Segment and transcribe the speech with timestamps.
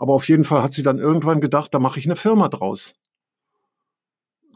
[0.00, 2.94] Aber auf jeden Fall hat sie dann irgendwann gedacht, da mache ich eine Firma draus.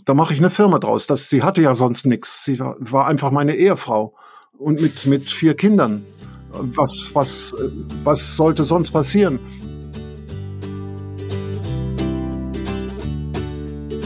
[0.07, 1.07] Da mache ich eine Firma draus.
[1.07, 2.47] Das, sie hatte ja sonst nichts.
[2.47, 4.15] Sie war, einfach meine Ehefrau
[4.57, 6.07] und mit, mit vier Kindern.
[6.49, 7.55] Was, was,
[8.05, 9.39] was sollte sonst passieren?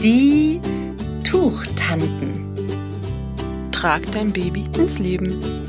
[0.02, 0.61] Die
[1.23, 2.52] Tuchtanten.
[3.70, 5.67] Trag dein Baby ins Leben.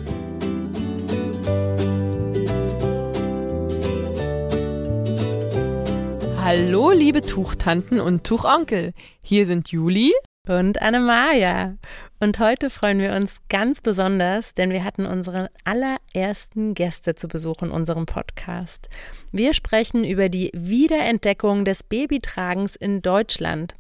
[6.52, 8.94] Hallo, liebe Tuchtanten und Tuchonkel.
[9.24, 10.14] Hier sind Juli
[10.48, 11.76] und Annemaja.
[12.20, 17.62] Und heute freuen wir uns ganz besonders, denn wir hatten unsere allerersten Gäste zu Besuch
[17.62, 18.90] in unserem Podcast.
[19.32, 23.76] Wir sprechen über die Wiederentdeckung des Babytragens in Deutschland.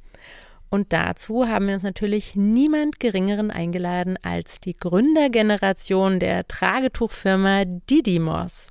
[0.69, 8.67] Und dazu haben wir uns natürlich niemand Geringeren eingeladen als die Gründergeneration der Tragetuchfirma Didymos.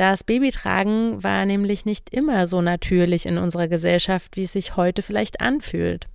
[0.00, 5.02] Das Babytragen war nämlich nicht immer so natürlich in unserer Gesellschaft, wie es sich heute
[5.02, 6.08] vielleicht anfühlt.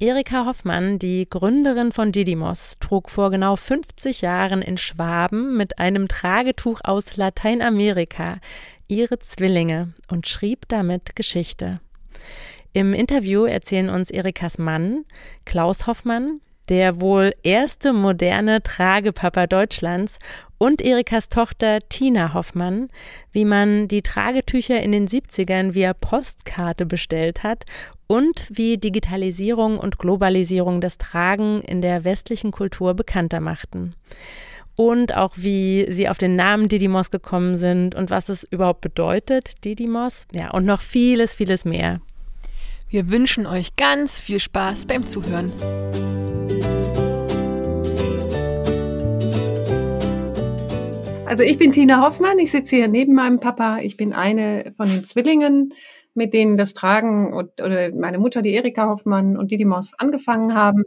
[0.00, 6.08] Erika Hoffmann, die Gründerin von Didymos, trug vor genau 50 Jahren in Schwaben mit einem
[6.08, 8.38] Tragetuch aus Lateinamerika
[8.88, 11.78] ihre Zwillinge und schrieb damit Geschichte.
[12.72, 15.04] Im Interview erzählen uns Erikas Mann,
[15.44, 20.18] Klaus Hoffmann, der wohl erste moderne Tragepapa Deutschlands
[20.58, 22.88] und Erikas Tochter Tina Hoffmann,
[23.32, 27.64] wie man die Tragetücher in den 70ern via Postkarte bestellt hat
[28.06, 33.94] und wie Digitalisierung und Globalisierung das Tragen in der westlichen Kultur bekannter machten.
[34.76, 39.64] Und auch wie sie auf den Namen Didymos gekommen sind und was es überhaupt bedeutet,
[39.64, 40.26] Didymos.
[40.34, 42.00] Ja, und noch vieles, vieles mehr.
[42.88, 45.52] Wir wünschen euch ganz viel Spaß beim Zuhören.
[51.26, 53.78] Also ich bin Tina Hoffmann, ich sitze hier neben meinem Papa.
[53.78, 55.72] Ich bin eine von den Zwillingen,
[56.12, 60.84] mit denen das Tragen und, oder meine Mutter, die Erika Hoffmann und Didymos angefangen haben.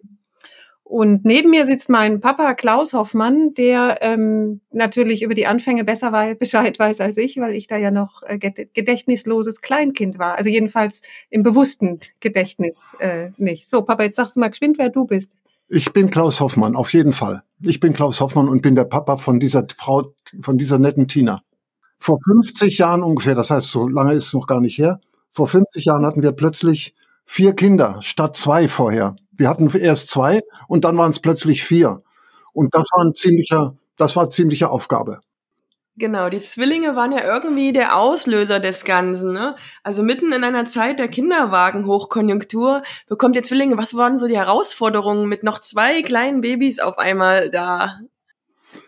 [0.83, 6.13] Und neben mir sitzt mein Papa Klaus Hoffmann, der ähm, natürlich über die Anfänge besser
[6.13, 10.37] weiß, Bescheid weiß als ich, weil ich da ja noch äh, gedächtnisloses Kleinkind war.
[10.37, 13.69] Also jedenfalls im bewussten Gedächtnis äh, nicht.
[13.69, 15.33] So, Papa, jetzt sagst du mal geschwind, wer du bist.
[15.69, 17.43] Ich bin Klaus Hoffmann, auf jeden Fall.
[17.61, 21.41] Ich bin Klaus Hoffmann und bin der Papa von dieser Frau, von dieser netten Tina.
[21.99, 25.01] Vor 50 Jahren ungefähr, das heißt, so lange ist es noch gar nicht her,
[25.33, 26.95] vor 50 Jahren hatten wir plötzlich
[27.25, 29.17] vier Kinder statt zwei vorher.
[29.33, 32.01] Wir hatten erst zwei und dann waren es plötzlich vier.
[32.53, 35.19] Und das war ein ziemlicher, das war ziemliche Aufgabe.
[35.99, 39.33] Genau, die Zwillinge waren ja irgendwie der Auslöser des Ganzen.
[39.33, 39.55] Ne?
[39.81, 43.79] Also mitten in einer Zeit der Kinderwagen-Hochkonjunktur bekommt ihr Zwillinge.
[43.79, 47.99] Was waren so die Herausforderungen mit noch zwei kleinen Babys auf einmal da?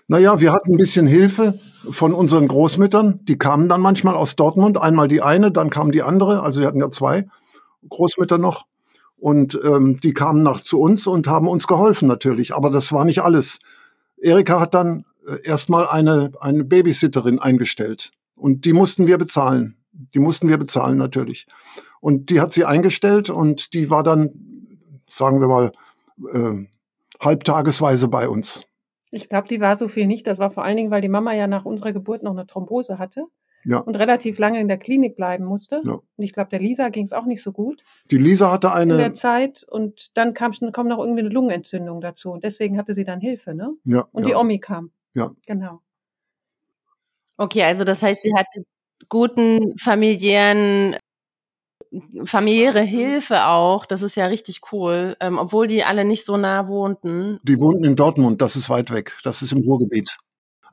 [0.08, 1.58] Naja, wir hatten ein bisschen Hilfe
[1.90, 3.22] von unseren Großmüttern.
[3.24, 4.80] Die kamen dann manchmal aus Dortmund.
[4.80, 6.44] Einmal die eine, dann kam die andere.
[6.44, 7.26] Also wir hatten ja zwei
[7.90, 8.66] Großmütter noch.
[9.18, 12.54] Und ähm, die kamen nach zu uns und haben uns geholfen natürlich.
[12.54, 13.58] Aber das war nicht alles.
[14.22, 15.06] Erika hat dann
[15.44, 18.12] erstmal eine, eine Babysitterin eingestellt.
[18.36, 19.78] Und die mussten wir bezahlen.
[19.92, 21.48] Die mussten wir bezahlen natürlich.
[22.00, 24.30] Und die hat sie eingestellt und die war dann,
[25.08, 25.72] sagen wir mal,
[26.34, 26.68] äh,
[27.20, 28.66] halbtagesweise bei uns.
[29.12, 30.28] Ich glaube, die war so viel nicht.
[30.28, 33.00] Das war vor allen Dingen, weil die Mama ja nach unserer Geburt noch eine Thrombose
[33.00, 33.26] hatte
[33.66, 33.80] ja.
[33.80, 35.82] und relativ lange in der Klinik bleiben musste.
[35.84, 35.94] Ja.
[35.94, 37.84] Und ich glaube, der Lisa ging es auch nicht so gut.
[38.12, 38.94] Die Lisa hatte eine.
[38.94, 42.32] In der Zeit und dann kam, kam noch irgendwie eine Lungenentzündung dazu.
[42.32, 43.74] Und deswegen hatte sie dann Hilfe, ne?
[43.84, 44.08] Ja.
[44.12, 44.30] Und ja.
[44.30, 44.92] die Omi kam.
[45.14, 45.32] Ja.
[45.48, 45.82] Genau.
[47.38, 48.66] Okay, also das heißt, sie hatte
[49.08, 50.98] guten familiären
[52.26, 53.86] familiäre Hilfe auch.
[53.86, 57.40] Das ist ja richtig cool, ähm, obwohl die alle nicht so nah wohnten.
[57.44, 59.18] Die wohnten in Dortmund, das ist weit weg.
[59.24, 60.18] Das ist im Ruhrgebiet.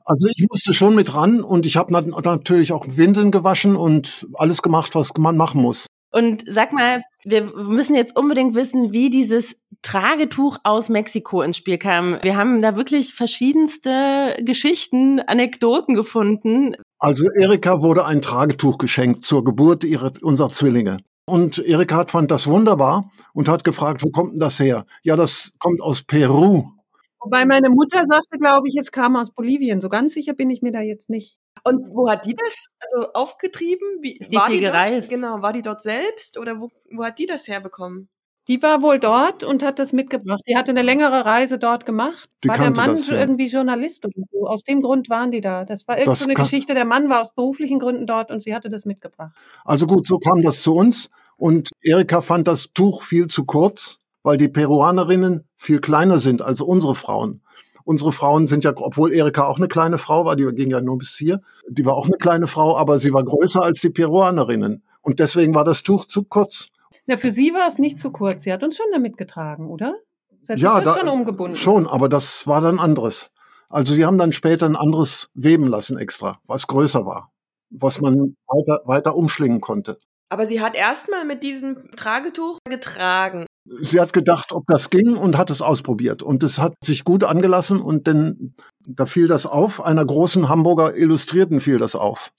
[0.05, 4.61] Also ich musste schon mit ran und ich habe natürlich auch Windeln gewaschen und alles
[4.61, 5.87] gemacht, was man machen muss.
[6.11, 11.77] Und sag mal, wir müssen jetzt unbedingt wissen, wie dieses Tragetuch aus Mexiko ins Spiel
[11.77, 12.17] kam.
[12.21, 16.75] Wir haben da wirklich verschiedenste Geschichten, Anekdoten gefunden.
[16.99, 20.99] Also Erika wurde ein Tragetuch geschenkt zur Geburt ihrer, unserer Zwillinge.
[21.25, 24.85] Und Erika hat fand das wunderbar und hat gefragt, wo kommt denn das her?
[25.03, 26.71] Ja, das kommt aus Peru.
[27.19, 29.81] Wobei meine Mutter sagte, glaube ich, es kam aus Bolivien.
[29.81, 31.37] So ganz sicher bin ich mir da jetzt nicht.
[31.63, 33.87] Und wo hat die das also aufgetrieben?
[34.01, 35.11] Wie, ist die viel gereist?
[35.11, 35.21] Dort?
[35.21, 38.09] Genau, war die dort selbst oder wo, wo hat die das herbekommen?
[38.47, 40.41] Die war wohl dort und hat das mitgebracht.
[40.47, 42.29] Die hatte eine längere Reise dort gemacht.
[42.45, 43.17] Die war der Mann das, ja.
[43.17, 44.47] irgendwie Journalist oder so.
[44.47, 45.65] Aus dem Grund waren die da.
[45.65, 46.73] Das war irgendwie so eine Geschichte.
[46.73, 49.35] Der Mann war aus beruflichen Gründen dort und sie hatte das mitgebracht.
[49.65, 51.09] Also gut, so kam das zu uns.
[51.35, 56.61] Und Erika fand das Tuch viel zu kurz, weil die Peruanerinnen viel kleiner sind als
[56.61, 57.41] unsere Frauen.
[57.87, 60.97] Unsere Frauen sind ja, obwohl Erika auch eine kleine Frau war, die ging ja nur
[60.97, 61.39] bis hier,
[61.69, 64.83] die war auch eine kleine Frau, aber sie war größer als die Peruanerinnen.
[64.99, 66.67] Und deswegen war das Tuch zu kurz.
[67.05, 68.43] Ja, für sie war es nicht zu kurz.
[68.43, 69.95] Sie hat uns schon damit getragen, oder?
[70.43, 71.55] Sie hat Ja, das da- schon umgebunden.
[71.55, 73.31] Schon, aber das war dann anderes.
[73.69, 77.31] Also sie haben dann später ein anderes weben lassen extra, was größer war,
[77.69, 79.97] was man weiter, weiter umschlingen konnte.
[80.27, 83.45] Aber sie hat erstmal mit diesem Tragetuch getragen.
[83.81, 86.23] Sie hat gedacht, ob das ging und hat es ausprobiert.
[86.23, 88.55] Und es hat sich gut angelassen und dann,
[88.85, 92.31] da fiel das auf, einer großen Hamburger Illustrierten fiel das auf.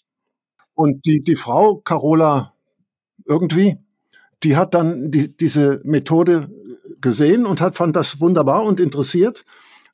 [0.74, 2.54] Und die, die Frau, Carola
[3.26, 3.78] irgendwie,
[4.42, 6.50] die hat dann die, diese Methode
[7.00, 9.44] gesehen und hat, fand das wunderbar und interessiert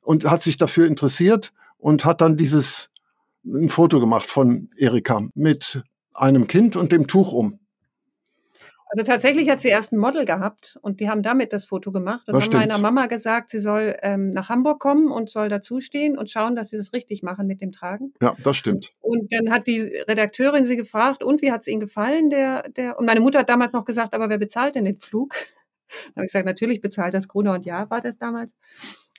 [0.01, 2.89] und hat sich dafür interessiert und hat dann dieses,
[3.43, 5.83] ein Foto gemacht von Erika mit
[6.13, 7.59] einem Kind und dem Tuch um.
[8.95, 12.29] Also tatsächlich hat sie erst ein Model gehabt und die haben damit das Foto gemacht
[12.29, 12.67] und Das haben stimmt.
[12.67, 16.69] meiner Mama gesagt, sie soll ähm, nach Hamburg kommen und soll dazustehen und schauen, dass
[16.69, 18.13] sie das richtig machen mit dem Tragen.
[18.21, 18.93] Ja, das stimmt.
[19.01, 22.29] Und dann hat die Redakteurin sie gefragt, und wie hat es Ihnen gefallen?
[22.29, 25.35] Der, der, und meine Mutter hat damals noch gesagt, aber wer bezahlt denn den Flug?
[25.87, 28.55] Da habe ich gesagt, natürlich bezahlt das Gruner und Ja, war das damals.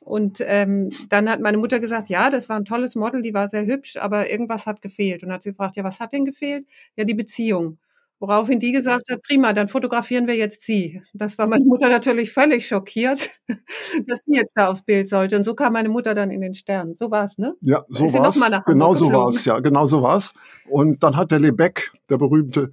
[0.00, 3.46] Und ähm, dann hat meine Mutter gesagt, ja, das war ein tolles Model, die war
[3.48, 5.22] sehr hübsch, aber irgendwas hat gefehlt.
[5.22, 6.66] Und hat sie gefragt, ja, was hat denn gefehlt?
[6.96, 7.78] Ja, die Beziehung.
[8.18, 11.02] Woraufhin die gesagt hat, prima, dann fotografieren wir jetzt sie.
[11.12, 13.28] Das war meine Mutter natürlich völlig schockiert,
[14.06, 15.36] dass sie jetzt da aufs Bild sollte.
[15.36, 16.94] Und so kam meine Mutter dann in den Stern.
[16.94, 17.54] So war's, ne?
[17.60, 18.36] Ja, so war's.
[18.36, 19.34] nach Hamburg Genau so geflogen?
[19.34, 20.32] war's, ja, genau so war's.
[20.68, 22.70] Und dann hat der Lebeck, der berühmte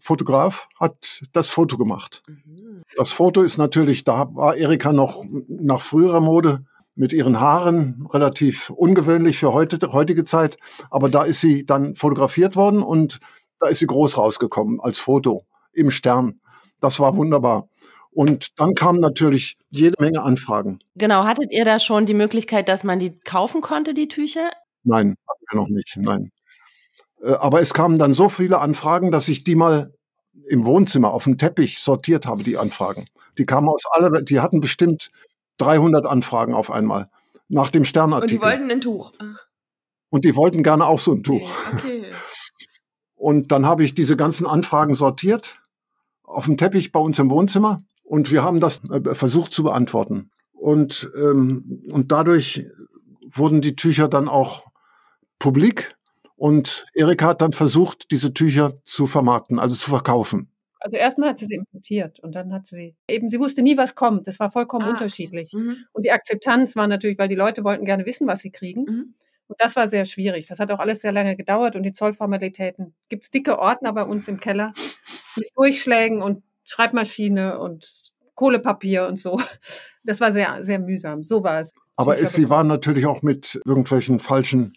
[0.00, 2.22] Fotograf, hat das Foto gemacht.
[2.96, 6.64] Das Foto ist natürlich, da war Erika noch nach früherer Mode
[6.96, 10.58] mit ihren Haaren relativ ungewöhnlich für heute, heutige Zeit.
[10.90, 13.20] Aber da ist sie dann fotografiert worden und
[13.60, 16.40] da ist sie groß rausgekommen als Foto im Stern.
[16.80, 17.68] Das war wunderbar.
[18.12, 20.80] Und dann kamen natürlich jede Menge Anfragen.
[20.96, 24.50] Genau, hattet ihr da schon die Möglichkeit, dass man die kaufen konnte, die Tücher?
[24.82, 26.32] Nein, hatten wir noch nicht, nein.
[27.22, 29.94] Äh, Aber es kamen dann so viele Anfragen, dass ich die mal
[30.48, 33.06] im Wohnzimmer auf dem Teppich sortiert habe, die Anfragen.
[33.38, 35.10] Die kamen aus aller, die hatten bestimmt
[35.58, 37.10] 300 Anfragen auf einmal
[37.48, 38.38] nach dem Und Sternartikel.
[38.38, 39.12] die wollten ein Tuch.
[40.08, 41.48] Und die wollten gerne auch so ein Tuch.
[41.74, 42.06] Okay.
[43.20, 45.60] Und dann habe ich diese ganzen Anfragen sortiert
[46.22, 50.30] auf dem Teppich bei uns im Wohnzimmer und wir haben das äh, versucht zu beantworten.
[50.52, 52.66] Und, ähm, und dadurch
[53.30, 54.64] wurden die Tücher dann auch
[55.38, 55.94] publik
[56.36, 60.50] und Erika hat dann versucht, diese Tücher zu vermarkten, also zu verkaufen.
[60.78, 63.96] Also erstmal hat sie sie importiert und dann hat sie eben, sie wusste nie, was
[63.96, 64.28] kommt.
[64.28, 65.52] Das war vollkommen Ah, unterschiedlich.
[65.52, 65.76] Mhm.
[65.92, 68.84] Und die Akzeptanz war natürlich, weil die Leute wollten gerne wissen, was sie kriegen.
[68.84, 69.14] Mhm.
[69.50, 70.46] Und das war sehr schwierig.
[70.46, 72.94] Das hat auch alles sehr lange gedauert und die Zollformalitäten.
[73.08, 74.72] Gibt's dicke Ordner bei uns im Keller
[75.34, 79.40] mit Durchschlägen und Schreibmaschine und Kohlepapier und so.
[80.02, 81.22] Das war sehr, sehr mühsam.
[81.22, 81.70] So war es.
[81.96, 84.72] Aber es, sie waren natürlich auch mit irgendwelchen falschen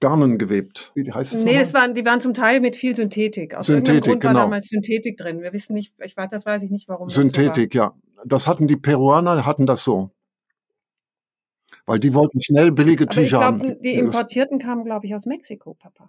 [0.00, 0.92] Garnen gewebt.
[0.94, 3.54] Wie heißt es Nee, es waren, die waren zum Teil mit viel Synthetik.
[3.54, 4.42] Aus Synthetik, Grund war genau.
[4.42, 5.40] damals Synthetik drin.
[5.40, 7.08] Wir wissen nicht, ich weiß, das weiß ich nicht, warum.
[7.08, 7.24] das so war.
[7.24, 7.94] Synthetik, ja.
[8.26, 10.10] Das hatten die Peruaner, hatten das so.
[11.90, 13.82] Weil die wollten schnell billige Aber ich Tücher glaube, haben.
[13.82, 16.08] die Importierten kamen, glaube ich, aus Mexiko, Papa.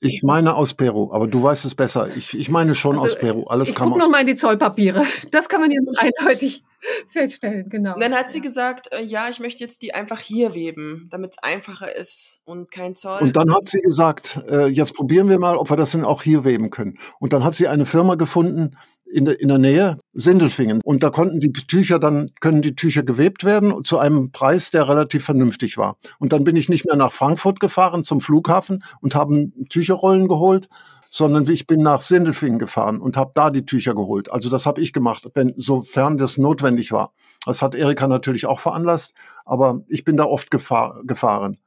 [0.00, 2.08] Ich meine aus Peru, aber du weißt es besser.
[2.16, 3.44] Ich, ich meine schon Also, aus Peru.
[3.44, 4.06] Alles ich kam gucke aus.
[4.06, 5.04] noch mal in die Zollpapiere.
[5.30, 6.64] Das kann man hier eindeutig
[7.10, 7.92] feststellen, genau.
[7.92, 11.32] Und dann hat sie gesagt, äh, ja, ich möchte jetzt die einfach hier weben, damit
[11.32, 13.20] es einfacher ist und kein Zoll.
[13.20, 16.22] Und dann hat sie gesagt, äh, jetzt probieren wir mal, ob wir das denn auch
[16.22, 16.98] hier weben können.
[17.18, 18.78] Und dann hat sie eine Firma gefunden
[19.12, 20.80] in, der in der Nähe, Sindelfingen.
[20.84, 24.88] Und da konnten die Tücher dann, können die Tücher gewebt werden zu einem Preis, der
[24.88, 25.96] relativ vernünftig war.
[26.18, 30.68] Und dann bin ich nicht mehr nach Frankfurt gefahren zum Flughafen und habe Tücherrollen geholt,
[31.10, 34.30] sondern ich bin nach Sindelfingen gefahren und habe da die Tücher geholt.
[34.30, 37.12] Also das habe ich gemacht, wenn, sofern das notwendig war.
[37.46, 41.58] Das hat Erika natürlich auch veranlasst, aber ich bin da oft gefahr, gefahren.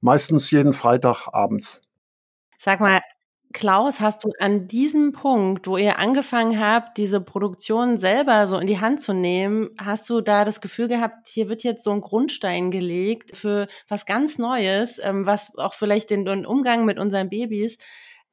[0.00, 1.80] Meistens jeden Freitag abends.
[2.58, 3.00] Sag mal,
[3.52, 8.66] Klaus, hast du an diesem Punkt, wo ihr angefangen habt, diese Produktion selber so in
[8.66, 12.00] die Hand zu nehmen, hast du da das Gefühl gehabt, hier wird jetzt so ein
[12.00, 17.76] Grundstein gelegt für was ganz Neues, ähm, was auch vielleicht den, Umgang mit unseren Babys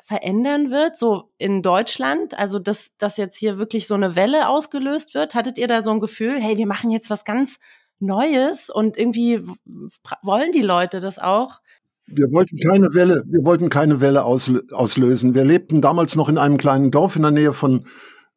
[0.01, 2.37] verändern wird, so in Deutschland?
[2.37, 5.35] Also, dass, dass jetzt hier wirklich so eine Welle ausgelöst wird?
[5.35, 7.59] Hattet ihr da so ein Gefühl, hey, wir machen jetzt was ganz
[7.99, 9.41] Neues und irgendwie
[10.23, 11.59] wollen die Leute das auch?
[12.11, 15.35] Wir wollten keine Welle, wir wollten keine Welle auslö auslösen.
[15.35, 17.85] Wir lebten damals noch in einem kleinen Dorf in der Nähe von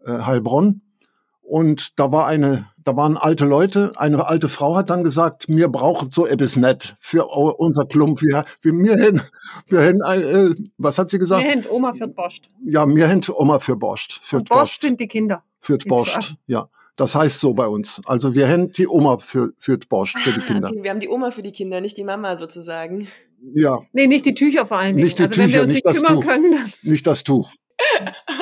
[0.04, 0.82] äh, Heilbronn.
[1.42, 3.92] Und da war eine, da waren alte Leute.
[3.96, 8.22] Eine alte Frau hat dann gesagt, mir braucht so etwas nicht für unser Klump.
[8.22, 9.20] Wir, wir, mir hin,
[9.66, 11.42] wir hin, äh, was hat sie gesagt?
[11.42, 12.50] Mir händ Oma für Borscht.
[12.64, 14.20] Ja, mir hin Oma für Borscht.
[14.22, 15.42] Für Und Borscht sind die Kinder.
[15.60, 16.68] für die Borscht, ja.
[16.96, 18.02] Das heißt so bei uns.
[18.04, 20.68] Also wir haben die Oma für, für Borscht, für die Kinder.
[20.70, 23.08] Okay, wir haben die Oma für die Kinder, nicht die Mama sozusagen.
[23.54, 25.04] Ja, Nee, nicht die Tücher vor allen Dingen.
[25.06, 26.24] Nicht die also wenn Tücher, wir uns nicht das kümmern Tuch.
[26.26, 27.52] können, nicht das Tuch.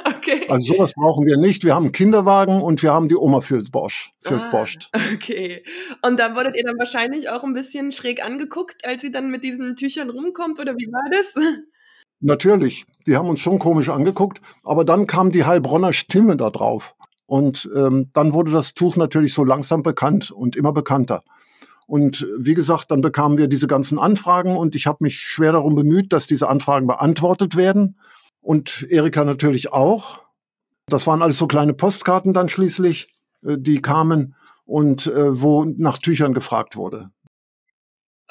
[0.05, 0.47] Okay.
[0.49, 1.65] Also sowas brauchen wir nicht.
[1.65, 4.13] Wir haben einen Kinderwagen und wir haben die Oma für Borscht.
[4.21, 4.51] Für Ah.
[4.51, 4.91] Borscht.
[5.15, 5.65] Okay.
[6.07, 9.43] Und da wurdet ihr dann wahrscheinlich auch ein bisschen schräg angeguckt, als sie dann mit
[9.43, 11.35] diesen Tüchern rumkommt, oder wie war das?
[12.21, 16.95] Natürlich, die haben uns schon komisch angeguckt, aber dann kam die Heilbronner Stimme da drauf.
[17.27, 21.23] Und ähm, dann wurde das Tuch natürlich so langsam bekannt und immer bekannter.
[21.91, 25.75] Und wie gesagt, dann bekamen wir diese ganzen Anfragen und ich habe mich schwer darum
[25.75, 27.99] bemüht, dass diese Anfragen beantwortet werden.
[28.41, 30.21] Und Erika natürlich auch.
[30.87, 33.13] Das waren alles so kleine Postkarten dann schließlich,
[33.45, 37.11] äh, die kamen und äh, wo nach Tüchern gefragt wurde.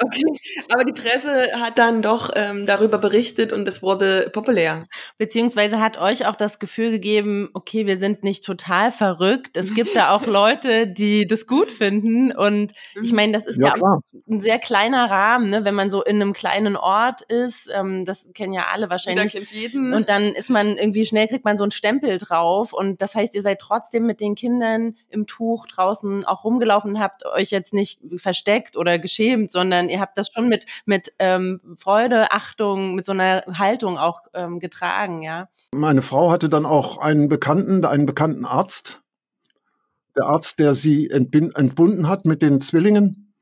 [0.01, 0.23] Okay.
[0.71, 4.85] Aber die Presse hat dann doch ähm, darüber berichtet und es wurde populär.
[5.17, 9.57] Beziehungsweise hat euch auch das Gefühl gegeben, okay, wir sind nicht total verrückt.
[9.57, 12.31] Es gibt da auch Leute, die das gut finden.
[12.31, 15.65] Und ich meine, das ist ja, Ja, ein sehr kleiner Rahmen, ne?
[15.65, 17.69] wenn man so in einem kleinen Ort ist.
[17.73, 19.33] Ähm, das kennen ja alle Jeder wahrscheinlich.
[19.33, 19.93] kennt jeden.
[19.93, 22.73] Und dann ist man irgendwie schnell, kriegt man so ein Stempel drauf.
[22.73, 26.99] Und das heißt, ihr seid trotzdem mit den Kindern im Tuch draußen auch rumgelaufen und
[26.99, 31.59] habt euch jetzt nicht versteckt oder geschämt, sondern ihr habt das schon mit, mit ähm,
[31.77, 35.49] Freude, Achtung, mit so einer Haltung auch ähm, getragen, ja.
[35.71, 39.01] Meine Frau hatte dann auch einen Bekannten, einen bekannten Arzt.
[40.15, 43.33] Der Arzt, der sie entbunden hat mit den Zwillingen,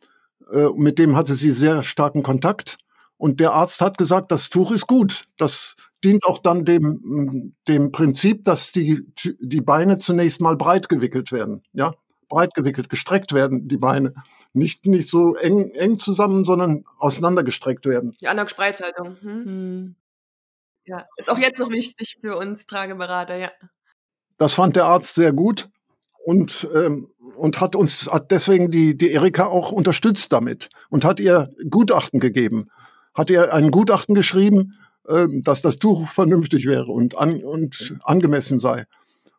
[0.52, 2.78] äh, mit dem hatte sie sehr starken Kontakt.
[3.18, 5.26] Und der Arzt hat gesagt, das Tuch ist gut.
[5.38, 9.08] Das dient auch dann dem, dem Prinzip, dass die,
[9.40, 11.64] die Beine zunächst mal breit gewickelt werden.
[11.74, 11.96] Ja,
[12.30, 14.14] breit gewickelt, gestreckt werden, die Beine.
[14.54, 18.16] Nicht, nicht so eng, eng zusammen, sondern auseinandergestreckt werden.
[18.22, 19.18] Die Anok Spreizhaltung.
[19.22, 19.96] Hm?
[20.86, 21.06] Ja.
[21.18, 23.52] Ist auch jetzt noch wichtig für uns Trageberater, ja.
[24.38, 25.70] Das fand der Arzt sehr gut
[26.24, 31.20] und, ähm, und hat uns hat deswegen die, die Erika auch unterstützt damit und hat
[31.20, 32.70] ihr Gutachten gegeben.
[33.14, 34.76] Hat ihr ein Gutachten geschrieben,
[35.08, 38.86] ähm, dass das Tuch vernünftig wäre und, an, und angemessen sei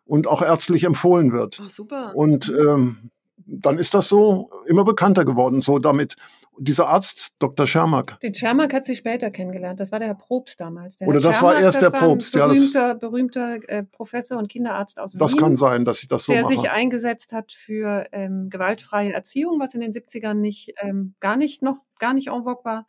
[0.05, 1.61] und auch ärztlich empfohlen wird.
[1.63, 2.17] Oh, super.
[2.17, 3.11] Und ähm,
[3.51, 6.17] dann ist das so immer bekannter geworden, so damit.
[6.61, 7.69] Dieser Arzt, Dr.
[7.69, 9.79] Schermack, Den Schermack hat sie später kennengelernt.
[9.79, 10.97] Das war der Herr Probst damals.
[10.97, 12.95] Der Oder Herr das war Schermack, erst das der war ein Probst, ja, das- Berühmter,
[12.97, 15.39] berühmter äh, Professor und Kinderarzt aus das Wien.
[15.39, 16.55] kann sein, dass ich das so der mache.
[16.57, 21.63] sich eingesetzt hat für ähm, gewaltfreie Erziehung, was in den 70ern nicht, ähm, gar nicht
[21.63, 22.87] noch, gar nicht en vogue war.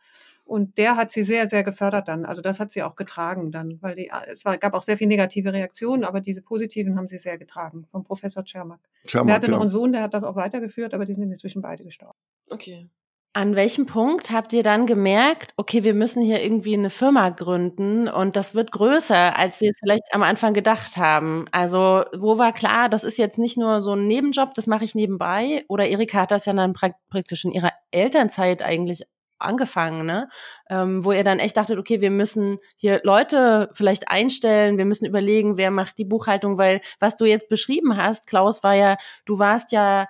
[0.50, 2.25] Und der hat sie sehr, sehr gefördert dann.
[2.25, 5.10] Also das hat sie auch getragen dann, weil die, es war, gab auch sehr viele
[5.10, 8.79] negative Reaktionen, aber diese positiven haben sie sehr getragen vom Professor Czermak.
[9.03, 9.62] Der Schermack, hatte noch ja.
[9.62, 12.18] einen Sohn, der hat das auch weitergeführt, aber die sind inzwischen beide gestorben.
[12.50, 12.89] Okay.
[13.34, 18.08] An welchem Punkt habt ihr dann gemerkt, okay, wir müssen hier irgendwie eine Firma gründen
[18.08, 21.46] und das wird größer, als wir es vielleicht am Anfang gedacht haben?
[21.51, 24.96] Also, wo war klar, das ist jetzt nicht nur so ein Nebenjob, das mache ich
[24.96, 25.63] nebenbei?
[25.68, 29.03] Oder Erika hat das ja dann prak- praktisch in ihrer Elternzeit eigentlich
[29.39, 30.29] angefangen, ne?
[30.69, 35.05] Ähm, wo ihr dann echt dachtet, okay, wir müssen hier Leute vielleicht einstellen, wir müssen
[35.05, 39.39] überlegen, wer macht die Buchhaltung, weil was du jetzt beschrieben hast, Klaus, war ja, du
[39.39, 40.08] warst ja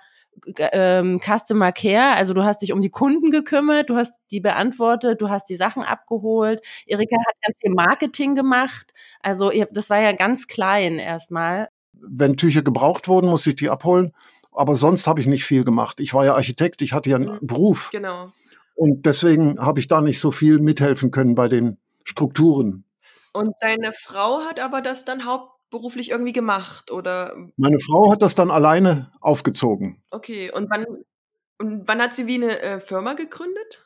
[0.58, 5.20] ähm, Customer Care, also du hast dich um die Kunden gekümmert, du hast die beantwortet,
[5.20, 6.60] du hast die Sachen abgeholt.
[6.86, 8.92] Erika hat ganz viel Marketing gemacht.
[9.20, 11.68] Also ihr, das war ja ganz klein erstmal.
[11.92, 14.12] wenn Tücher gebraucht wurden, musste ich die abholen.
[14.52, 16.00] Aber sonst habe ich nicht viel gemacht.
[16.00, 17.46] Ich war ja Architekt, ich hatte ja einen Mhm.
[17.46, 17.90] Beruf.
[17.92, 18.32] Genau.
[18.80, 22.84] Und deswegen habe ich da nicht so viel mithelfen können bei den Strukturen.
[23.34, 27.36] Und deine Frau hat aber das dann hauptberuflich irgendwie gemacht, oder?
[27.58, 30.02] Meine Frau hat das dann alleine aufgezogen.
[30.10, 30.50] Okay.
[30.50, 30.86] Und wann,
[31.58, 33.84] und wann hat sie wie eine äh, Firma gegründet?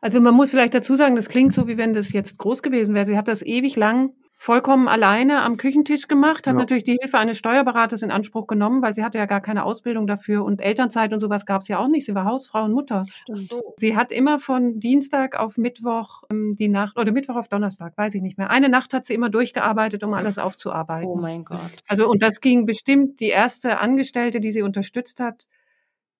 [0.00, 2.94] Also man muss vielleicht dazu sagen, das klingt so, wie wenn das jetzt groß gewesen
[2.94, 3.06] wäre.
[3.06, 4.12] Sie hat das ewig lang
[4.44, 6.58] vollkommen alleine am Küchentisch gemacht, hat Ja.
[6.60, 10.06] natürlich die Hilfe eines Steuerberaters in Anspruch genommen, weil sie hatte ja gar keine Ausbildung
[10.06, 12.04] dafür und Elternzeit und sowas gab es ja auch nicht.
[12.04, 13.04] Sie war Hausfrau und Mutter.
[13.32, 13.74] Ach so.
[13.78, 18.14] Sie hat immer von Dienstag auf Mittwoch ähm, die Nacht oder Mittwoch auf Donnerstag, weiß
[18.16, 18.50] ich nicht mehr.
[18.50, 21.08] Eine Nacht hat sie immer durchgearbeitet, um alles aufzuarbeiten.
[21.08, 21.60] Oh mein Gott.
[21.88, 25.48] Also und das ging bestimmt die erste Angestellte, die sie unterstützt hat.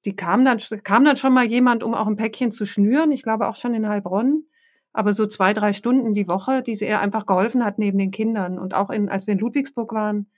[0.06, 3.12] Die kam dann kam dann schon mal jemand, um auch ein Päckchen zu schnüren.
[3.12, 4.44] Ich glaube auch schon in Heilbronn.
[4.94, 8.12] Aber so zwei drei Stunden die Woche, die sie ihr einfach geholfen hat neben den
[8.12, 10.28] Kindern und auch in, als wir in Ludwigsburg waren,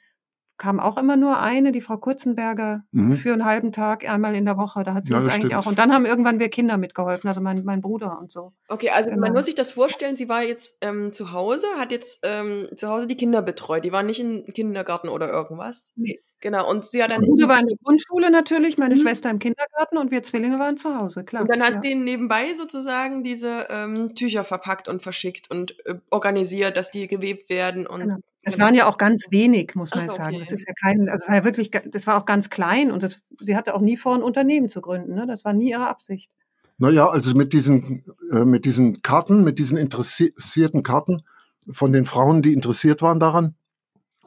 [0.59, 3.17] kam auch immer nur eine, die Frau Kurzenberger, Mhm.
[3.19, 4.83] für einen halben Tag einmal in der Woche.
[4.85, 5.65] Da hat sie Ja, das das eigentlich stimmt.
[5.65, 5.69] auch.
[5.69, 8.53] Und dann haben irgendwann wir Kinder mitgeholfen, also mein, mein Bruder und so.
[8.69, 9.33] Okay, also man Genau.
[9.35, 13.07] muss sich das vorstellen, sie war jetzt ähm, zu Hause, hat jetzt ähm, zu Hause
[13.07, 13.85] die Kinder betreut.
[13.85, 15.93] Die waren nicht im Kindergarten oder irgendwas.
[15.97, 16.21] Nee.
[16.41, 19.01] Genau, und sie hat dann, Mein Bruder war in der Grundschule natürlich, meine Mhm.
[19.01, 21.43] Schwester im Kindergarten und wir Zwillinge waren zu Hause, klar.
[21.43, 21.81] und dann hat ja.
[21.81, 27.49] sie nebenbei sozusagen diese ähm, Tücher verpackt und verschickt und äh, organisiert, dass die gewebt
[27.49, 28.17] werden und Genau.
[28.47, 30.37] Das waren ja auch ganz wenig, muss man so, sagen.
[30.37, 30.39] okay.
[30.39, 33.21] Das ist ja kein, also war ja wirklich, das war auch ganz klein und das,
[33.41, 35.15] sie hatte auch nie vor, ein Unternehmen zu gründen.
[35.15, 35.27] Ne?
[35.27, 36.31] Das war nie ihre Absicht.
[36.79, 41.23] Naja, also mit diesen, äh, mit diesen Karten, mit diesen interessierten Karten
[41.69, 43.57] von den Frauen, die interessiert waren daran,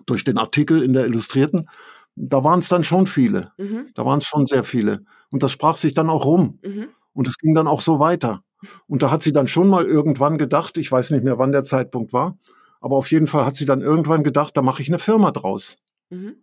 [0.05, 1.69] durch den Artikel in der Illustrierten,
[2.17, 3.53] da waren es dann schon viele.
[3.57, 3.85] Mhm.
[3.95, 5.05] Da waren es schon sehr viele.
[5.31, 6.59] Und das sprach sich dann auch rum.
[6.61, 6.89] Mhm.
[7.13, 8.43] Und es ging dann auch so weiter.
[8.87, 11.63] Und da hat sie dann schon mal irgendwann gedacht, ich weiß nicht mehr, wann der
[11.63, 12.37] Zeitpunkt war,
[12.79, 15.77] aber auf jeden Fall hat sie dann irgendwann gedacht, da mache ich eine Firma draus.
[16.09, 16.35] Mhm.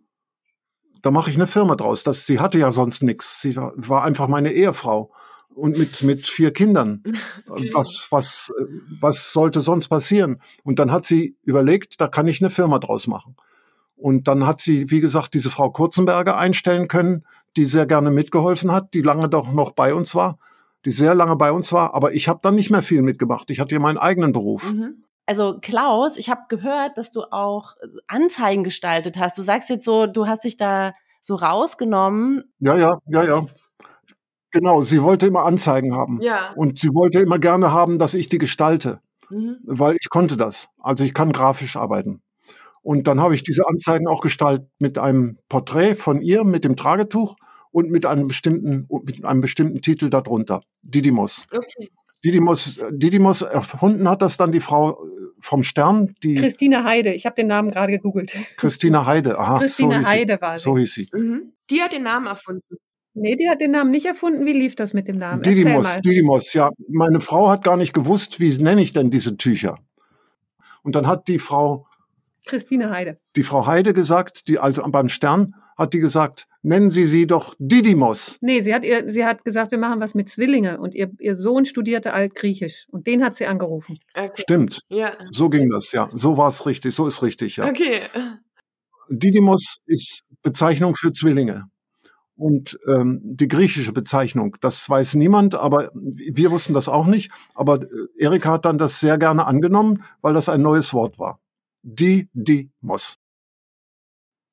[1.01, 2.03] Da mache ich eine Firma draus.
[2.03, 3.41] Das, sie hatte ja sonst nichts.
[3.41, 5.11] Sie war, einfach meine Ehefrau.
[5.55, 7.03] Und mit, mit vier Kindern.
[7.49, 7.71] Okay.
[7.73, 8.51] Was, was,
[8.99, 10.41] was sollte sonst passieren?
[10.63, 13.37] Und dann hat sie überlegt, da kann ich eine Firma draus machen.
[13.95, 17.25] Und dann hat sie, wie gesagt, diese Frau Kurzenberger einstellen können,
[17.55, 20.37] die sehr gerne mitgeholfen hat, die lange doch noch bei uns war,
[20.85, 21.95] die sehr lange bei uns war.
[21.95, 23.49] Aber ich habe dann nicht mehr viel mitgemacht.
[23.49, 24.71] Ich hatte ja meinen eigenen Beruf.
[24.71, 25.03] Mhm.
[25.27, 29.37] Also Klaus, ich habe gehört, dass du auch äh, Anzeigen gestaltet hast.
[29.37, 32.43] Du sagst jetzt so, du hast dich da so rausgenommen.
[32.59, 33.45] Ja, ja, ja, ja.
[34.51, 36.19] Genau, sie wollte immer Anzeigen haben.
[36.21, 36.53] Ja.
[36.55, 39.01] Und sie wollte immer gerne haben, dass ich die gestalte.
[39.29, 39.57] Mhm.
[39.63, 40.69] weil ich konnte das.
[40.81, 42.21] Also ich kann grafisch arbeiten.
[42.81, 46.77] Und dann habe ich diese Anzeigen auch gestaltet mit einem Porträt von ihr, mit dem
[46.77, 47.35] Tragetuch
[47.71, 50.61] und mit einem bestimmten, mit einem bestimmten Titel darunter.
[50.83, 51.45] Didymos.
[51.51, 51.89] Okay.
[52.25, 54.95] Didymos, Didymos erfunden hat das dann die Frau äh,
[55.39, 58.35] vom Stern, die Christine Heide, ich habe den Namen gerade gegoogelt.
[58.57, 59.37] Christina Heide.
[59.37, 60.41] Aha, Christine so hieß Heide sie.
[60.41, 60.63] war sie.
[60.63, 61.09] So hieß sie.
[61.13, 61.53] Mhm.
[61.69, 62.77] Die hat den Namen erfunden.
[63.13, 64.45] Nee, die hat den Namen nicht erfunden.
[64.45, 65.41] Wie lief das mit dem Namen?
[65.41, 66.01] Didymos, mal.
[66.01, 66.69] Didymos, ja.
[66.87, 69.79] Meine Frau hat gar nicht gewusst, wie nenne ich denn diese Tücher.
[70.83, 71.87] Und dann hat die Frau
[72.45, 73.19] Christine Heide.
[73.35, 77.55] die Frau Heide gesagt, die also beim Stern hat die gesagt, nennen Sie sie doch
[77.59, 78.37] Didymos.
[78.41, 81.35] Nee, sie hat, ihr, sie hat gesagt, wir machen was mit Zwillinge und ihr, ihr
[81.35, 83.97] Sohn studierte Altgriechisch und den hat sie angerufen.
[84.15, 84.41] Okay.
[84.41, 85.13] Stimmt, Ja.
[85.31, 86.09] so ging das, ja.
[86.13, 87.65] So war es richtig, so ist richtig, ja.
[87.67, 88.01] Okay.
[89.09, 91.65] Didymos ist Bezeichnung für Zwillinge.
[92.35, 97.31] Und ähm, die griechische Bezeichnung, das weiß niemand, aber wir wussten das auch nicht.
[97.55, 97.87] Aber äh,
[98.19, 101.39] Erika hat dann das sehr gerne angenommen, weil das ein neues Wort war.
[101.81, 103.17] Didymos.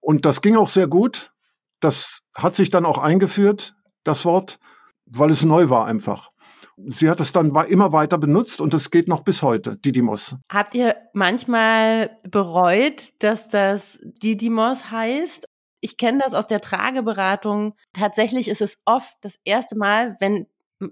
[0.05, 1.33] Und das ging auch sehr gut.
[1.81, 4.59] Das hat sich dann auch eingeführt, das Wort,
[5.07, 6.31] weil es neu war einfach.
[6.77, 10.37] Sie hat es dann immer weiter benutzt und es geht noch bis heute, Didymos.
[10.53, 15.47] Habt ihr manchmal bereut, dass das Didymos heißt?
[15.81, 17.75] Ich kenne das aus der Trageberatung.
[17.93, 20.47] Tatsächlich ist es oft das erste Mal, wenn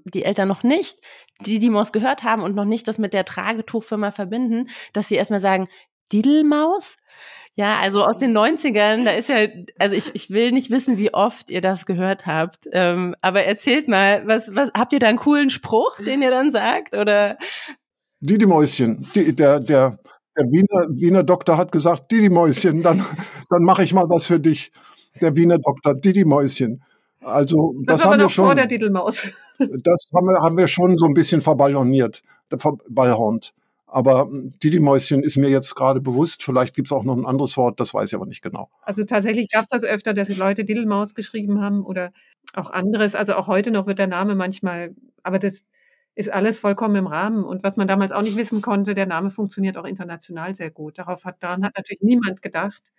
[0.05, 1.01] die Eltern noch nicht
[1.41, 5.69] Didymos gehört haben und noch nicht das mit der Tragetuchfirma verbinden, dass sie erstmal sagen,
[6.13, 6.97] Didelmaus?
[7.55, 9.47] Ja, also aus den 90ern, da ist ja,
[9.79, 13.89] also ich, ich will nicht wissen, wie oft ihr das gehört habt, ähm, aber erzählt
[13.89, 17.37] mal, was, was, habt ihr da einen coolen Spruch, den ihr dann sagt, oder?
[18.21, 19.99] Didymäuschen, die, der, der,
[20.39, 23.05] der Wiener, Wiener Doktor hat gesagt, Didymäuschen, dann,
[23.51, 24.73] dann mache ich mal was für dich.
[25.21, 26.83] Der Wiener Doktor, Didymäuschen.
[27.21, 28.57] Also, Das, das, war aber haben wir noch vor schon,
[29.83, 33.53] das haben wir, haben wir schon so ein bisschen verballoniert, verballhornt.
[33.93, 36.43] Aber mm, Didymäuschen ist mir jetzt gerade bewusst.
[36.43, 38.71] Vielleicht gibt es auch noch ein anderes Wort, das weiß ich aber nicht genau.
[38.81, 42.13] Also tatsächlich gab es das öfter, dass Leute Diddlemaus geschrieben haben oder
[42.55, 43.15] auch anderes.
[43.15, 45.65] Also auch heute noch wird der Name manchmal, aber das
[46.15, 47.45] ist alles vollkommen im Rahmen.
[47.45, 50.99] Und was man damals auch nicht wissen konnte, der Name funktioniert auch international sehr gut.
[50.99, 52.93] Darauf hat, daran hat natürlich niemand gedacht.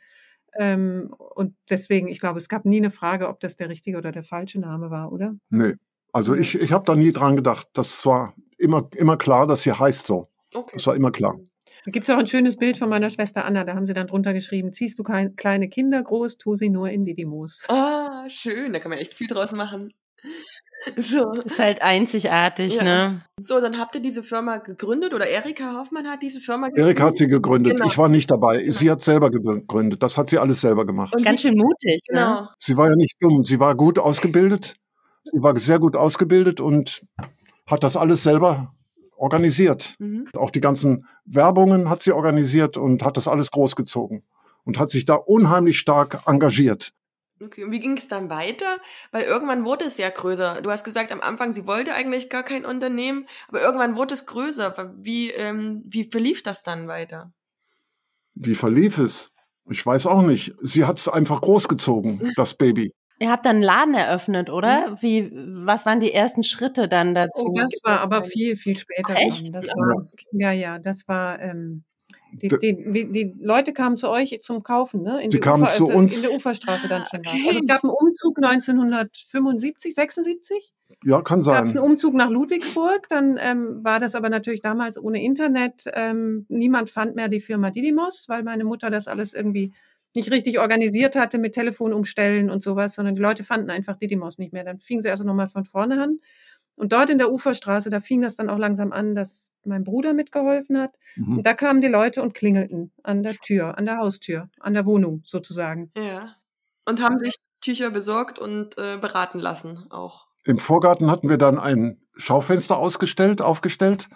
[0.56, 4.12] Ähm, und deswegen, ich glaube, es gab nie eine Frage, ob das der richtige oder
[4.12, 5.36] der falsche Name war, oder?
[5.50, 5.74] Nee.
[6.12, 7.68] Also ich, ich habe da nie dran gedacht.
[7.74, 10.30] Das war immer, immer klar, dass sie heißt so.
[10.54, 10.72] Okay.
[10.76, 11.38] Das war immer klar.
[11.86, 14.08] Da gibt es auch ein schönes Bild von meiner Schwester Anna, da haben sie dann
[14.08, 17.62] drunter geschrieben, ziehst du kein, kleine Kinder groß, tu sie nur in Didymos.
[17.68, 18.72] Ah, schön.
[18.74, 19.94] Da kann man echt viel draus machen.
[20.98, 21.32] So.
[21.32, 22.84] Ist halt einzigartig, Ja.
[22.84, 23.22] ne?
[23.40, 26.98] So, dann habt ihr diese Firma gegründet oder Erika Hoffmann hat diese Firma gegründet.
[26.98, 27.78] Erika hat sie gegründet.
[27.78, 27.88] Genau.
[27.88, 28.70] Ich war nicht dabei.
[28.70, 30.04] Sie hat selber gegründet.
[30.04, 31.16] Das hat sie alles selber gemacht.
[31.16, 32.20] Und Ganz schön mutig, ne?
[32.20, 32.48] Genau.
[32.60, 33.46] Sie war ja nicht dumm.
[33.46, 34.76] Sie war gut ausgebildet.
[35.24, 37.02] Sie war sehr gut ausgebildet und
[37.66, 38.74] hat das alles selber
[39.18, 39.96] organisiert.
[40.00, 40.28] Mhm.
[40.36, 44.24] Auch die ganzen Werbungen hat sie organisiert und hat das alles großgezogen
[44.64, 46.94] und hat sich da unheimlich stark engagiert.
[47.42, 48.78] Okay, und wie ging es dann weiter?
[49.12, 50.62] Weil irgendwann wurde es ja größer.
[50.62, 54.26] Du hast gesagt, am Anfang, sie wollte eigentlich gar kein Unternehmen, aber irgendwann wurde es
[54.26, 54.94] größer.
[54.98, 57.34] Wie, ähm, wie verlief das dann weiter?
[58.36, 59.30] Wie verlief es?
[59.70, 60.54] Ich weiß auch nicht.
[60.62, 62.94] Sie hat es einfach großgezogen, das Baby.
[63.20, 64.98] Ihr habt dann einen Laden eröffnet, oder?
[65.00, 67.46] Wie, was waren die ersten Schritte dann dazu?
[67.46, 69.14] Oh, das war aber viel, viel später.
[69.16, 69.54] Ach, echt?
[69.54, 69.74] Das Ja.
[69.76, 71.84] war, ja, ja, das war, ähm,
[72.34, 75.22] die, die, die Leute kamen zu euch zum Kaufen, ne?
[75.22, 76.16] In Die kamen zu also uns.
[76.16, 77.20] In der Uferstraße dann schon.
[77.20, 77.38] Okay.
[77.42, 77.48] Was.
[77.48, 80.74] Also es gab einen Umzug 1975, 76?
[81.06, 81.78] Ja, kann gab es sein.
[81.82, 83.08] einen Umzug nach Ludwigsburg.
[83.10, 85.84] Dann ähm, war das aber natürlich damals ohne Internet.
[85.94, 89.74] Ähm, niemand fand mehr die Firma Didymos, weil meine Mutter das alles irgendwie
[90.16, 94.54] nicht richtig organisiert hatte mit Telefonumstellen und sowas, sondern die Leute fanden einfach Didymos nicht
[94.54, 94.64] mehr.
[94.64, 96.20] Dann fing sie also nochmal von vorne an.
[96.76, 100.14] Und dort in der Uferstraße, da fing das dann auch langsam an, dass mein Bruder
[100.14, 100.98] mitgeholfen hat.
[101.16, 101.38] Mhm.
[101.38, 104.86] Und da kamen die Leute und klingelten an der Tür, an der Haustür, an der
[104.86, 105.92] Wohnung sozusagen.
[105.96, 106.36] Ja.
[106.86, 110.28] Und haben sich Tücher besorgt und äh, beraten lassen auch.
[110.46, 114.10] Im Vorgarten hatten wir dann ein Schaufenster ausgestellt, aufgestellt.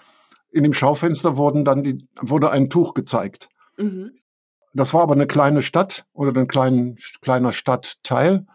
[0.51, 3.49] In dem Schaufenster wurden dann die, wurde ein Tuch gezeigt.
[3.77, 4.11] Mhm.
[4.77, 8.45] Das war aber eine kleine Stadt oder ein kleinen, kleiner Stadtteil.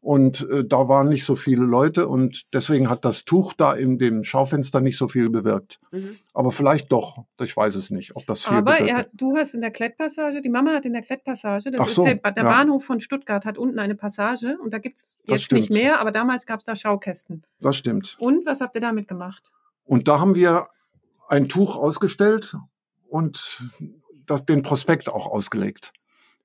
[0.00, 3.98] Und äh, da waren nicht so viele Leute und deswegen hat das Tuch da in
[3.98, 5.80] dem Schaufenster nicht so viel bewirkt.
[5.90, 6.16] Mhm.
[6.32, 7.24] Aber vielleicht doch.
[7.42, 9.08] Ich weiß es nicht, ob das viel Aber er, hat.
[9.14, 12.04] du hast in der Klettpassage, die Mama hat in der Klettpassage, das Ach ist so,
[12.04, 12.42] der, der ja.
[12.44, 16.12] Bahnhof von Stuttgart, hat unten eine Passage und da gibt's Das jetzt nicht mehr, aber
[16.12, 17.42] damals gab's da Schaukästen.
[17.60, 18.16] Das stimmt.
[18.20, 19.52] Und was habt ihr damit gemacht?
[19.84, 20.68] Und da haben wir
[21.28, 22.54] ein Tuch ausgestellt
[23.08, 23.68] und
[24.26, 25.92] das, den Prospekt auch ausgelegt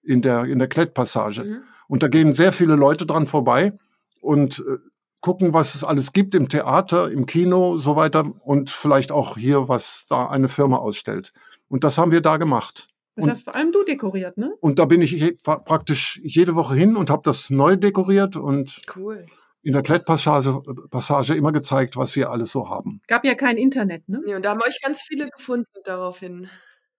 [0.04, 1.44] in der, in der Klettpassage.
[1.44, 1.64] Mhm.
[1.88, 3.74] Und da gehen sehr viele Leute dran vorbei
[4.22, 4.78] und äh,
[5.20, 9.68] gucken, was es alles gibt im Theater, im Kino, so weiter und vielleicht auch hier,
[9.68, 11.34] was da eine Firma ausstellt.
[11.68, 12.88] Und das haben wir da gemacht.
[13.16, 14.54] Das Und- hast vor allem du dekoriert, ne?
[14.62, 18.82] Und da bin ich je, praktisch jede Woche hin und habe das neu dekoriert und
[18.96, 19.26] Cool.
[19.62, 23.02] in der Klettpassage Passage immer gezeigt, was wir alles so haben.
[23.08, 24.22] Gab ja kein Internet, ne?
[24.26, 26.50] Nee, und da haben euch ganz viele gefunden daraufhin.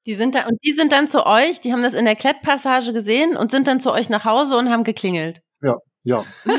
[0.07, 2.93] Die sind da und die sind dann zu euch, die haben das in der Klettpassage
[2.93, 5.43] gesehen und sind dann zu euch nach Hause und haben geklingelt.
[6.05, 6.25] Ja,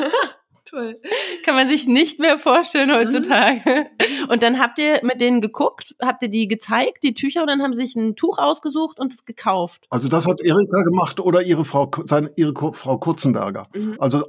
[0.65, 0.99] Toll.
[1.45, 2.93] Kann man sich nicht mehr vorstellen Mhm.
[2.93, 3.86] heutzutage.
[4.29, 7.62] Und dann habt ihr mit denen geguckt, habt ihr die gezeigt, die Tücher, und dann
[7.62, 9.86] haben sie sich ein Tuch ausgesucht und es gekauft.
[9.89, 13.67] also das hat Erika gemacht oder ihre Frau, seine, ihre Frau Kurzenberger.
[13.75, 13.97] Mhm.
[13.99, 14.23] Also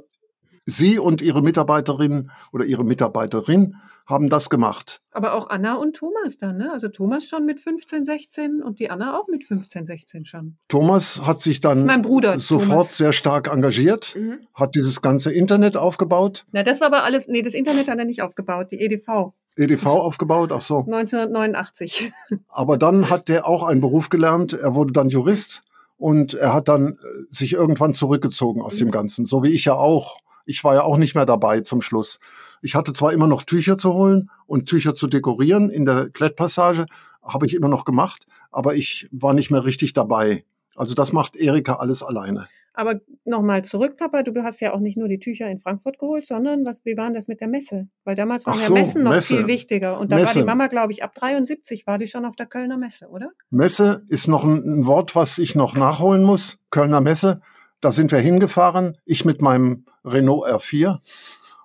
[0.65, 3.75] sie und ihre Mitarbeiterin oder ihre Mitarbeiterin
[4.07, 5.01] haben das gemacht.
[5.11, 6.71] Aber auch Anna und Thomas dann, ne?
[6.71, 10.57] Also Thomas schon mit 15, 16 und die Anna auch mit 15, 16 schon.
[10.67, 12.37] Thomas hat sich dann Bruder.
[12.39, 12.97] sofort Thomas.
[12.97, 14.37] sehr stark engagiert, Mhm.
[14.53, 18.05] hat dieses ganze Internet aufgebaut, Na, das war aber alles, nee, das Internet hat er
[18.05, 20.79] nicht aufgebaut, die EDV, EDV aufgebaut, ach so.
[20.85, 22.11] 1989.
[22.47, 24.53] Aber dann hat er auch einen Beruf gelernt.
[24.53, 25.63] Er wurde dann Jurist
[25.97, 26.95] und er hat dann äh,
[27.31, 29.25] sich irgendwann zurückgezogen aus dem Ganzen.
[29.25, 30.17] So wie ich ja auch.
[30.45, 32.19] Ich war ja auch nicht mehr dabei zum Schluss.
[32.61, 36.85] Ich hatte zwar immer noch Tücher zu holen und Tücher zu dekorieren in der Klettpassage,
[37.23, 40.45] habe ich immer noch gemacht, aber ich war nicht mehr richtig dabei.
[40.75, 42.47] Also das macht Erika alles alleine.
[42.77, 46.25] Aber nochmal zurück, Papa, du hast ja auch nicht nur die Tücher in Frankfurt geholt,
[46.25, 47.87] sondern was, wie war denn das mit der Messe?
[48.03, 49.37] Weil damals waren Ach ja so, Messen noch Messe.
[49.37, 49.97] viel wichtiger.
[49.97, 50.39] Und da war Messe.
[50.39, 53.31] die Mama, glaube ich, ab 73 war die schon auf der Kölner Messe, oder?
[53.49, 56.57] Messe ist noch ein, ein Wort, was ich noch nachholen muss.
[56.69, 57.41] Kölner Messe.
[57.85, 58.97] Da sind wir hingefahren.
[59.05, 60.97] Ich mit meinem Renault R4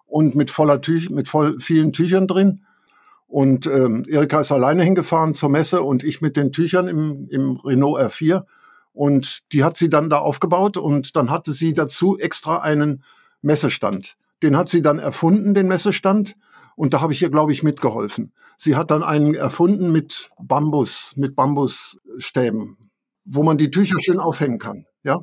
[0.05, 2.67] und mit voller Tüch, mit voll vielen Tüchern drin.
[3.27, 7.57] Und ähm, Erika ist alleine hingefahren zur Messe und ich mit den Tüchern im, im
[7.65, 8.45] Renault R4.
[8.93, 13.03] Und die hat sie dann da aufgebaut und dann hatte sie dazu extra einen
[13.41, 14.19] Messestand.
[14.43, 16.37] Den hat sie dann erfunden, den Messestand.
[16.77, 18.35] Und da habe ich ihr, glaube ich, mitgeholfen.
[18.59, 22.77] Sie hat dann einen erfunden mit Bambus, mit Bambusstäben,
[23.25, 24.85] wo man die Tücher schön aufhängen kann.
[25.03, 25.21] Ja.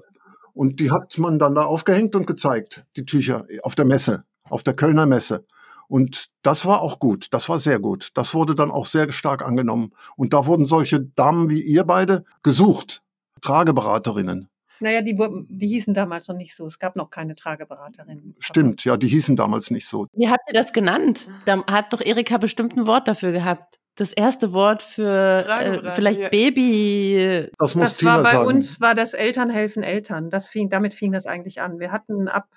[0.58, 4.63] Und die hat man dann da aufgehängt und gezeigt, die Tücher auf der Messe, auf
[4.63, 5.46] der Kölner Messe.
[5.88, 8.10] Und das war auch gut, das war sehr gut.
[8.15, 9.93] Das wurde dann auch sehr stark angenommen.
[10.15, 13.04] Und da wurden solche Damen wie ihr beide gesucht,
[13.41, 14.50] Trageberaterinnen.
[14.80, 15.18] Naja, die,
[15.50, 16.66] die hießen damals noch nicht so.
[16.66, 18.36] Es gab noch keine Trageberaterinnen.
[18.40, 20.08] Stimmt, ja, die hießen damals nicht so.
[20.13, 21.28] Wie habt ihr das genannt?
[21.46, 23.80] Da hat doch Erika bestimmt ein Wort dafür gehabt.
[23.96, 26.30] Das erste Wort für äh, vielleicht ja.
[26.30, 27.50] Baby.
[27.58, 28.48] Das muss Das Tina war bei sagen.
[28.48, 30.30] uns, war das Eltern helfen Eltern.
[30.30, 31.80] Das fing, damit fing das eigentlich an.
[31.80, 32.48] Wir hatten ab,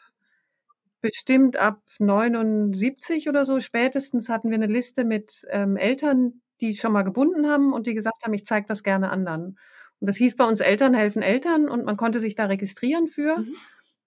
[1.00, 6.92] bestimmt ab 79 oder so spätestens hatten wir eine Liste mit ähm, Eltern, die schon
[6.92, 9.58] mal gebunden haben und die gesagt haben, ich zeige das gerne anderen.
[10.00, 13.38] Und das hieß bei uns Eltern helfen Eltern und man konnte sich da registrieren für.
[13.38, 13.54] Mhm.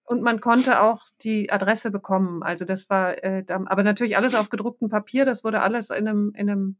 [0.06, 2.42] Und man konnte auch die Adresse bekommen.
[2.42, 5.24] Also das war, äh, aber natürlich alles auf gedrucktem Papier.
[5.24, 6.76] Das wurde alles in einem, in einem,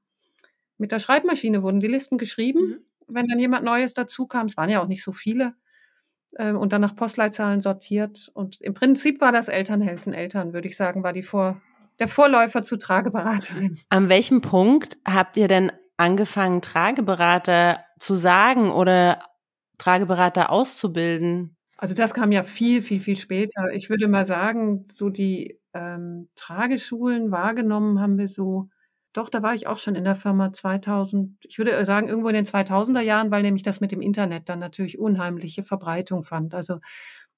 [0.77, 2.85] mit der Schreibmaschine wurden die Listen geschrieben Mhm.
[3.07, 5.55] wenn dann jemand Neues dazu kam, es waren ja auch nicht so viele,
[6.39, 8.31] ähm, und dann nach Postleitzahlen sortiert.
[8.35, 11.61] Und im Prinzip war das Elternhelfen Eltern, würde ich sagen, war die Vor
[12.01, 13.79] der Vorläufer zu Trageberaterin.
[13.89, 19.23] An welchem Punkt habt ihr denn angefangen, Trageberater zu sagen oder
[19.79, 21.57] Trageberater auszubilden?
[21.77, 23.73] Also das kam ja viel, viel, viel später.
[23.73, 28.69] Ich würde mal sagen, so die ähm, Trageschulen wahrgenommen haben wir so,
[29.13, 32.35] doch, da war ich auch schon in der Firma 2000, ich würde sagen irgendwo in
[32.35, 36.55] den 2000er Jahren, weil nämlich das mit dem Internet dann natürlich unheimliche Verbreitung fand.
[36.55, 36.79] Also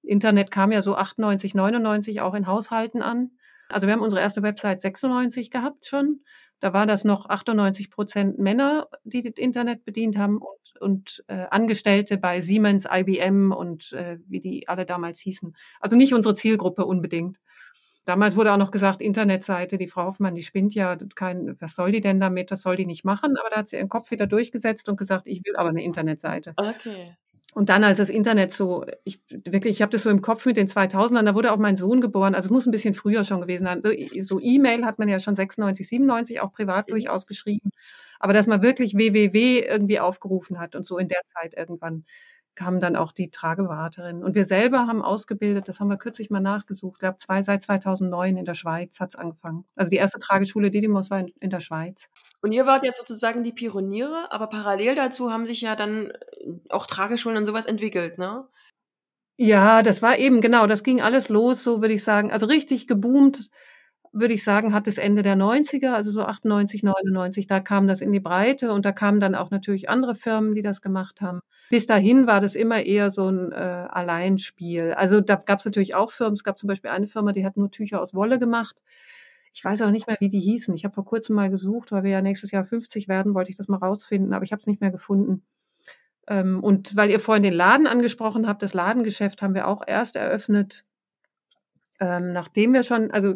[0.03, 3.31] Internet kam ja so 98, 99 auch in Haushalten an.
[3.69, 6.21] Also wir haben unsere erste Website 96 gehabt schon.
[6.61, 11.47] Da war das noch 98 Prozent Männer, die das Internet bedient haben und, und äh,
[11.51, 15.55] Angestellte bei Siemens, IBM und äh, wie die alle damals hießen.
[15.81, 17.39] Also nicht unsere Zielgruppe unbedingt.
[18.07, 21.91] Damals wurde auch noch gesagt, Internetseite, die Frau Hoffmann, die spinnt ja, kein, was soll
[21.91, 23.37] die denn damit, was soll die nicht machen?
[23.37, 26.55] Aber da hat sie ihren Kopf wieder durchgesetzt und gesagt, ich will aber eine Internetseite.
[26.57, 27.17] Okay.
[27.57, 30.59] Und dann, als das Internet so, ich wirklich, ich habe das so im Kopf mit
[30.59, 33.41] den 2000ern, da wurde auch mein Sohn geboren, also es muss ein bisschen früher schon
[33.41, 33.81] gewesen sein.
[33.81, 33.89] So,
[34.21, 36.91] so E-Mail hat man ja schon 96, 97 auch privat mhm.
[36.91, 37.71] durchaus geschrieben.
[38.21, 42.05] Aber dass man wirklich www irgendwie aufgerufen hat und so in der Zeit irgendwann
[42.57, 44.25] kamen dann auch die Trageberaterinnen.
[44.25, 48.37] Und wir selber haben ausgebildet, das haben wir kürzlich mal nachgesucht, gab zwei, seit 2009
[48.39, 49.65] in der Schweiz hat's angefangen.
[49.77, 52.09] Also die erste Trageschule Didymos war in, in, der Schweiz.
[52.41, 56.53] Und ihr wart jetzt sozusagen die Pioniere, aber parallel dazu haben sich ja dann äh,
[56.71, 58.47] auch Trageschulen und sowas entwickelt, ne?
[59.39, 62.33] Ja, das war eben, genau, das ging alles los, so würde ich sagen.
[62.33, 63.51] Also richtig geboomt,
[64.13, 68.01] würde ich sagen, hat das Ende der 90er, also so 98, 99, da kam das
[68.01, 71.41] in die Breite und da kamen dann auch natürlich andere Firmen, die das gemacht haben.
[71.71, 74.93] Bis dahin war das immer eher so ein äh, Alleinspiel.
[74.93, 76.35] Also da gab es natürlich auch Firmen.
[76.35, 78.83] Es gab zum Beispiel eine Firma, die hat nur Tücher aus Wolle gemacht.
[79.53, 80.75] Ich weiß auch nicht mehr, wie die hießen.
[80.75, 83.57] Ich habe vor kurzem mal gesucht, weil wir ja nächstes Jahr 50 werden, wollte ich
[83.57, 85.43] das mal rausfinden, aber ich habe es nicht mehr gefunden.
[86.29, 90.17] Ähm, und weil ihr vorhin den Laden angesprochen habt, das Ladengeschäft haben wir auch erst
[90.17, 90.85] eröffnet,
[92.01, 93.35] ähm, nachdem wir schon, also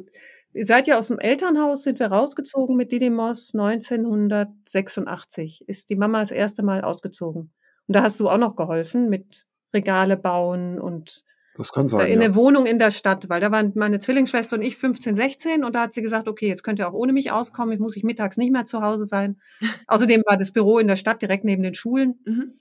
[0.53, 5.65] ihr seid ja aus dem Elternhaus, sind wir rausgezogen mit Didymos 1986.
[5.69, 7.53] Ist die Mama das erste Mal ausgezogen.
[7.91, 11.25] Und da hast du auch noch geholfen mit Regale bauen und
[11.57, 12.29] das kann sein, in ja.
[12.29, 15.75] der Wohnung in der Stadt, weil da waren meine Zwillingsschwester und ich 15, 16 und
[15.75, 18.05] da hat sie gesagt, okay, jetzt könnt ihr auch ohne mich auskommen, ich muss ich
[18.05, 19.41] mittags nicht mehr zu Hause sein.
[19.89, 22.21] Außerdem war das Büro in der Stadt direkt neben den Schulen.
[22.25, 22.53] Mhm.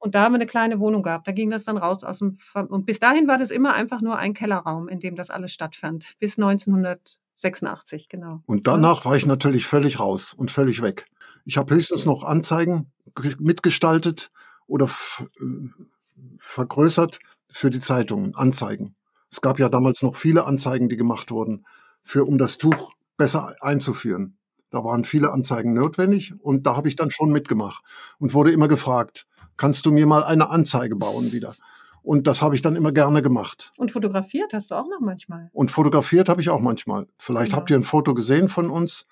[0.00, 1.28] Und da haben wir eine kleine Wohnung gehabt.
[1.28, 4.18] Da ging das dann raus aus dem, und bis dahin war das immer einfach nur
[4.18, 6.16] ein Kellerraum, in dem das alles stattfand.
[6.18, 8.42] Bis 1986, genau.
[8.46, 11.06] Und danach war ich natürlich völlig raus und völlig weg.
[11.44, 12.90] Ich habe höchstens noch Anzeigen
[13.38, 14.32] mitgestaltet
[14.66, 14.88] oder
[16.38, 17.20] vergrößert
[17.50, 18.94] für die Zeitungen, Anzeigen.
[19.30, 21.64] Es gab ja damals noch viele Anzeigen, die gemacht wurden,
[22.02, 24.36] für, um das Tuch besser einzuführen.
[24.70, 27.82] Da waren viele Anzeigen notwendig und da habe ich dann schon mitgemacht
[28.18, 31.54] und wurde immer gefragt, kannst du mir mal eine Anzeige bauen wieder?
[32.02, 33.72] Und das habe ich dann immer gerne gemacht.
[33.76, 35.50] Und fotografiert hast du auch noch manchmal?
[35.52, 37.06] Und fotografiert habe ich auch manchmal.
[37.18, 37.58] Vielleicht ja.
[37.58, 39.06] habt ihr ein Foto gesehen von uns.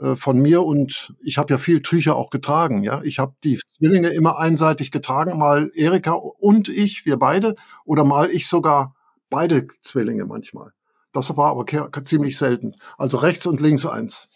[0.00, 2.82] Äh, von mir und ich habe ja viel Tücher auch getragen.
[2.82, 8.04] Ja, ich habe die Zwillinge immer einseitig getragen, mal Erika und ich, wir beide, oder
[8.04, 8.94] mal ich sogar
[9.28, 10.72] beide Zwillinge manchmal.
[11.12, 11.66] Das war aber
[12.04, 12.74] ziemlich selten.
[12.96, 14.28] Also rechts und links eins.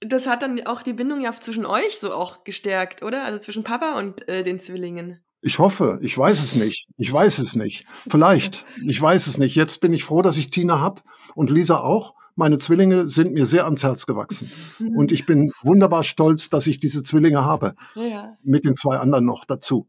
[0.00, 3.24] Das hat dann auch die Bindung ja zwischen euch so auch gestärkt, oder?
[3.24, 5.20] Also zwischen Papa und äh, den Zwillingen.
[5.42, 6.86] Ich hoffe, ich weiß es nicht.
[6.96, 7.84] Ich weiß es nicht.
[8.08, 8.64] Vielleicht.
[8.86, 9.56] Ich weiß es nicht.
[9.56, 11.02] Jetzt bin ich froh, dass ich Tina hab
[11.34, 12.14] und Lisa auch.
[12.34, 14.50] Meine Zwillinge sind mir sehr ans Herz gewachsen.
[14.96, 17.74] Und ich bin wunderbar stolz, dass ich diese Zwillinge habe.
[17.94, 18.36] Ja.
[18.42, 19.88] Mit den zwei anderen noch dazu.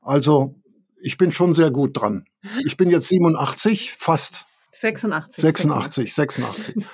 [0.00, 0.54] Also,
[1.00, 2.24] ich bin schon sehr gut dran.
[2.64, 5.42] Ich bin jetzt 87, fast 86.
[5.42, 6.86] 86, 86.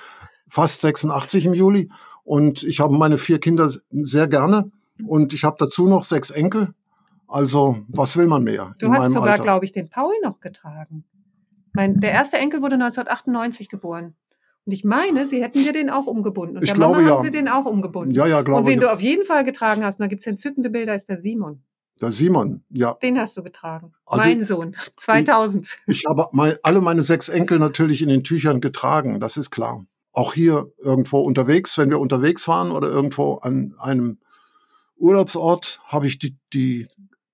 [0.49, 1.89] fast 86 im Juli.
[2.23, 4.71] Und ich habe meine vier Kinder sehr gerne.
[5.05, 6.73] Und ich habe dazu noch sechs Enkel.
[7.27, 8.73] Also, was will man mehr?
[8.79, 11.03] Du hast sogar, glaube ich, den Paul noch getragen.
[11.73, 14.15] Mein, der erste Enkel wurde 1998 geboren.
[14.67, 16.57] Und ich meine, sie hätten dir den auch umgebunden.
[16.57, 17.15] Und ich der glaube, Mama ja.
[17.15, 18.13] haben sie den auch umgebunden.
[18.13, 18.81] Ja, ja, glaube Und wen ich.
[18.81, 21.63] du auf jeden Fall getragen hast, und da gibt's entzückende Bilder, ist der Simon.
[22.01, 22.95] Der Simon, ja.
[22.95, 23.93] Den hast du getragen.
[24.05, 25.65] Also mein Sohn, 2000.
[25.65, 29.51] Ich, ich habe mein, alle meine sechs Enkel natürlich in den Tüchern getragen, das ist
[29.51, 29.85] klar.
[30.11, 34.17] Auch hier irgendwo unterwegs, wenn wir unterwegs waren oder irgendwo an einem
[34.97, 36.89] Urlaubsort, habe ich die, die,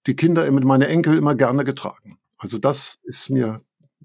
[0.05, 2.19] die Kinder mit meine Enkel immer gerne getragen.
[2.37, 3.61] Also das ist mir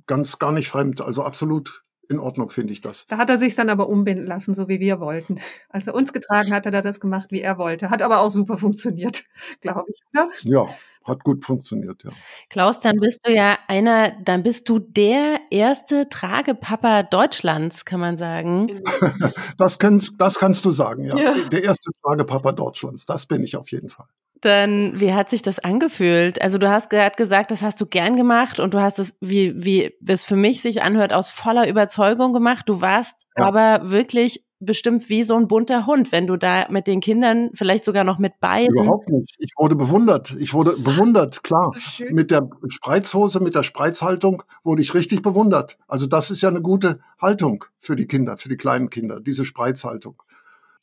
[0.06, 3.06] ganz gar nicht fremd, also absolut in Ordnung, finde ich das.
[3.06, 5.40] Da hat er sich dann aber umbinden lassen, so wie wir wollten.
[5.68, 7.90] Als er uns getragen hat, hat er das gemacht, wie er wollte.
[7.90, 9.24] Hat aber auch super funktioniert,
[9.60, 10.00] glaube ich.
[10.12, 10.28] Oder?
[10.42, 10.66] Ja,
[11.04, 12.10] hat gut funktioniert, ja.
[12.50, 18.16] Klaus, dann bist du ja einer, dann bist du der erste Tragepapa Deutschlands, kann man
[18.16, 18.82] sagen.
[19.58, 21.16] das, kannst, das kannst du sagen, ja.
[21.16, 21.34] ja.
[21.50, 24.06] Der erste Tragepapa Deutschlands, das bin ich auf jeden Fall.
[24.40, 26.40] Dann, wie hat sich das angefühlt?
[26.40, 29.52] Also du hast gerade gesagt, das hast du gern gemacht und du hast es, wie,
[29.56, 32.68] wie es für mich sich anhört, aus voller Überzeugung gemacht.
[32.68, 33.44] Du warst ja.
[33.44, 37.84] aber wirklich bestimmt wie so ein bunter Hund, wenn du da mit den Kindern, vielleicht
[37.84, 38.74] sogar noch mit beiden.
[38.74, 39.36] Überhaupt nicht.
[39.38, 40.34] Ich wurde bewundert.
[40.38, 41.72] Ich wurde bewundert, klar.
[42.10, 45.78] Mit der Spreizhose, mit der Spreizhaltung wurde ich richtig bewundert.
[45.86, 49.44] Also das ist ja eine gute Haltung für die Kinder, für die kleinen Kinder, diese
[49.44, 50.22] Spreizhaltung.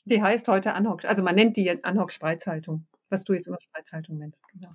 [0.06, 4.44] Die heißt heute Anhock, also man nennt die Anhock-Spreizhaltung was du jetzt immer Spreizhaltung nennst.
[4.50, 4.70] Genau.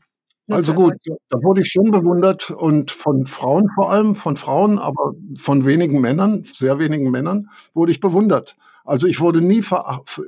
[0.50, 0.94] Also gut,
[1.28, 6.00] da wurde ich schon bewundert und von Frauen vor allem, von Frauen, aber von wenigen
[6.00, 8.56] Männern, sehr wenigen Männern, wurde ich bewundert.
[8.84, 9.62] Also ich wurde nie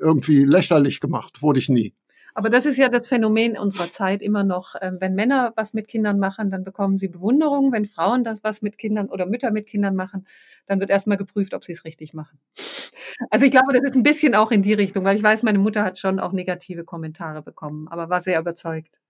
[0.01, 1.95] irgendwie lächerlich gemacht, wurde ich nie.
[2.35, 4.75] Aber das ist ja das Phänomen unserer Zeit immer noch.
[4.81, 7.73] Ähm, wenn Männer was mit Kindern machen, dann bekommen sie Bewunderung.
[7.73, 10.27] Wenn Frauen das was mit Kindern oder Mütter mit Kindern machen,
[10.67, 12.39] dann wird erstmal geprüft, ob sie es richtig machen.
[13.31, 15.59] Also ich glaube, das ist ein bisschen auch in die Richtung, weil ich weiß, meine
[15.59, 19.01] Mutter hat schon auch negative Kommentare bekommen, aber war sehr überzeugt.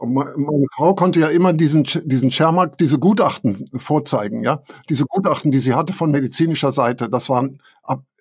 [0.00, 4.62] Meine Frau konnte ja immer diesen, diesen Schermak, diese Gutachten vorzeigen, ja.
[4.88, 7.60] Diese Gutachten, die sie hatte von medizinischer Seite, das waren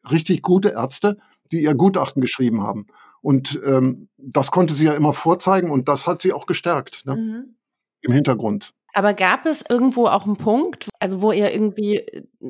[0.09, 1.17] richtig gute Ärzte,
[1.51, 2.87] die ihr Gutachten geschrieben haben.
[3.21, 7.15] Und ähm, das konnte sie ja immer vorzeigen und das hat sie auch gestärkt ne?
[7.15, 7.55] Mhm.
[8.01, 8.73] im Hintergrund.
[8.93, 12.03] Aber gab es irgendwo auch einen Punkt, also wo ihr irgendwie,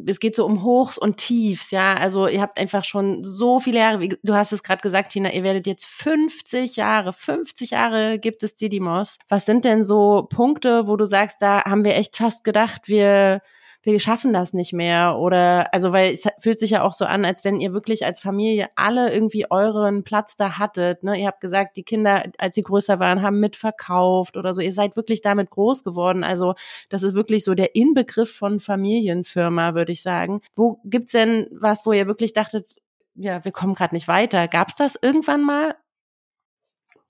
[0.06, 3.80] es geht so um Hochs und Tiefs, ja, also ihr habt einfach schon so viele
[3.80, 8.20] Jahre, wie, du hast es gerade gesagt, Tina, ihr werdet jetzt 50 Jahre, 50 Jahre
[8.20, 9.18] gibt es Didymos.
[9.28, 13.42] Was sind denn so Punkte, wo du sagst, da haben wir echt fast gedacht, wir
[13.82, 17.24] wir schaffen das nicht mehr oder also weil es fühlt sich ja auch so an,
[17.24, 21.04] als wenn ihr wirklich als Familie alle irgendwie euren Platz da hattet.
[21.04, 21.20] Ne?
[21.20, 24.62] Ihr habt gesagt, die Kinder, als sie größer waren, haben mitverkauft oder so.
[24.62, 26.24] Ihr seid wirklich damit groß geworden.
[26.26, 26.56] Also
[26.90, 30.42] das ist wirklich so der Inbegriff von Familienfirma, würde ich sagen.
[30.56, 32.76] Wo gibt's denn was, wo ihr wirklich dachtet,
[33.16, 34.48] ja, wir kommen gerade nicht weiter?
[34.50, 35.76] Gab's das irgendwann mal?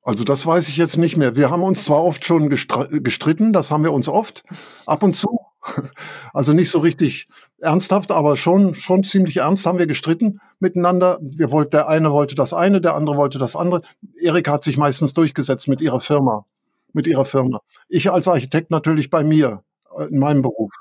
[0.04, 1.36] Also das weiß ich jetzt nicht mehr.
[1.36, 4.44] Wir haben uns zwar oft schon gestritten, das haben wir uns oft,
[4.86, 5.39] ab und zu.
[6.34, 7.28] Also nicht so richtig
[7.60, 11.18] ernsthaft, aber schon, schon ziemlich ernst haben wir gestritten miteinander.
[11.22, 13.82] Wir wollten, der eine wollte das eine, der andere wollte das andere.
[14.22, 16.46] Erika hat sich meistens durchgesetzt mit ihrer Firma,
[16.94, 17.62] mit ihrer Firma.
[17.88, 19.64] Ich als Architekt natürlich bei mir,
[19.98, 20.72] äh, in meinem Beruf.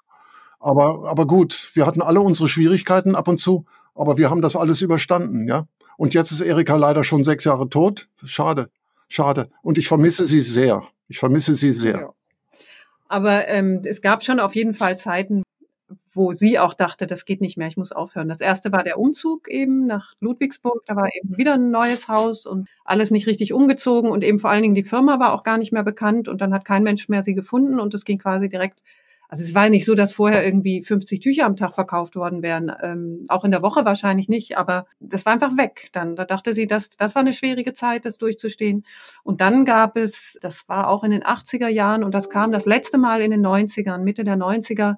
[0.61, 4.57] Aber, aber gut, wir hatten alle unsere Schwierigkeiten ab und zu, aber wir haben das
[4.57, 5.67] alles überstanden, ja.
[5.97, 8.09] Und jetzt ist Erika leider schon sechs Jahre tot.
[8.25, 8.71] Schade,
[9.09, 9.51] schade.
[9.63, 10.85] Und ich vermisse sie sehr.
[11.09, 12.01] Ich vermisse sie sehr.
[12.01, 12.11] Ja.
[13.09, 15.43] Aber ähm, es gab schon auf jeden Fall Zeiten,
[16.13, 18.29] wo sie auch dachte, das geht nicht mehr, ich muss aufhören.
[18.29, 20.83] Das erste war der Umzug eben nach Ludwigsburg.
[20.87, 24.51] Da war eben wieder ein neues Haus und alles nicht richtig umgezogen und eben vor
[24.51, 27.09] allen Dingen die Firma war auch gar nicht mehr bekannt und dann hat kein Mensch
[27.09, 28.83] mehr sie gefunden und es ging quasi direkt
[29.31, 32.73] also es war nicht so, dass vorher irgendwie 50 Tücher am Tag verkauft worden wären.
[32.83, 35.89] Ähm, auch in der Woche wahrscheinlich nicht, aber das war einfach weg.
[35.93, 38.87] Dann, da dachte sie, das, das war eine schwierige Zeit, das durchzustehen.
[39.25, 42.65] Und dann gab es, das war auch in den 80er Jahren und das kam das
[42.65, 44.97] letzte Mal in den 90ern, Mitte der 90er,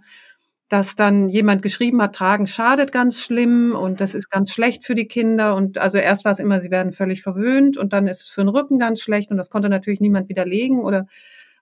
[0.69, 4.95] dass dann jemand geschrieben hat, Tragen schadet ganz schlimm und das ist ganz schlecht für
[4.95, 5.57] die Kinder.
[5.57, 8.43] Und also erst war es immer, sie werden völlig verwöhnt und dann ist es für
[8.43, 11.09] den Rücken ganz schlecht und das konnte natürlich niemand widerlegen oder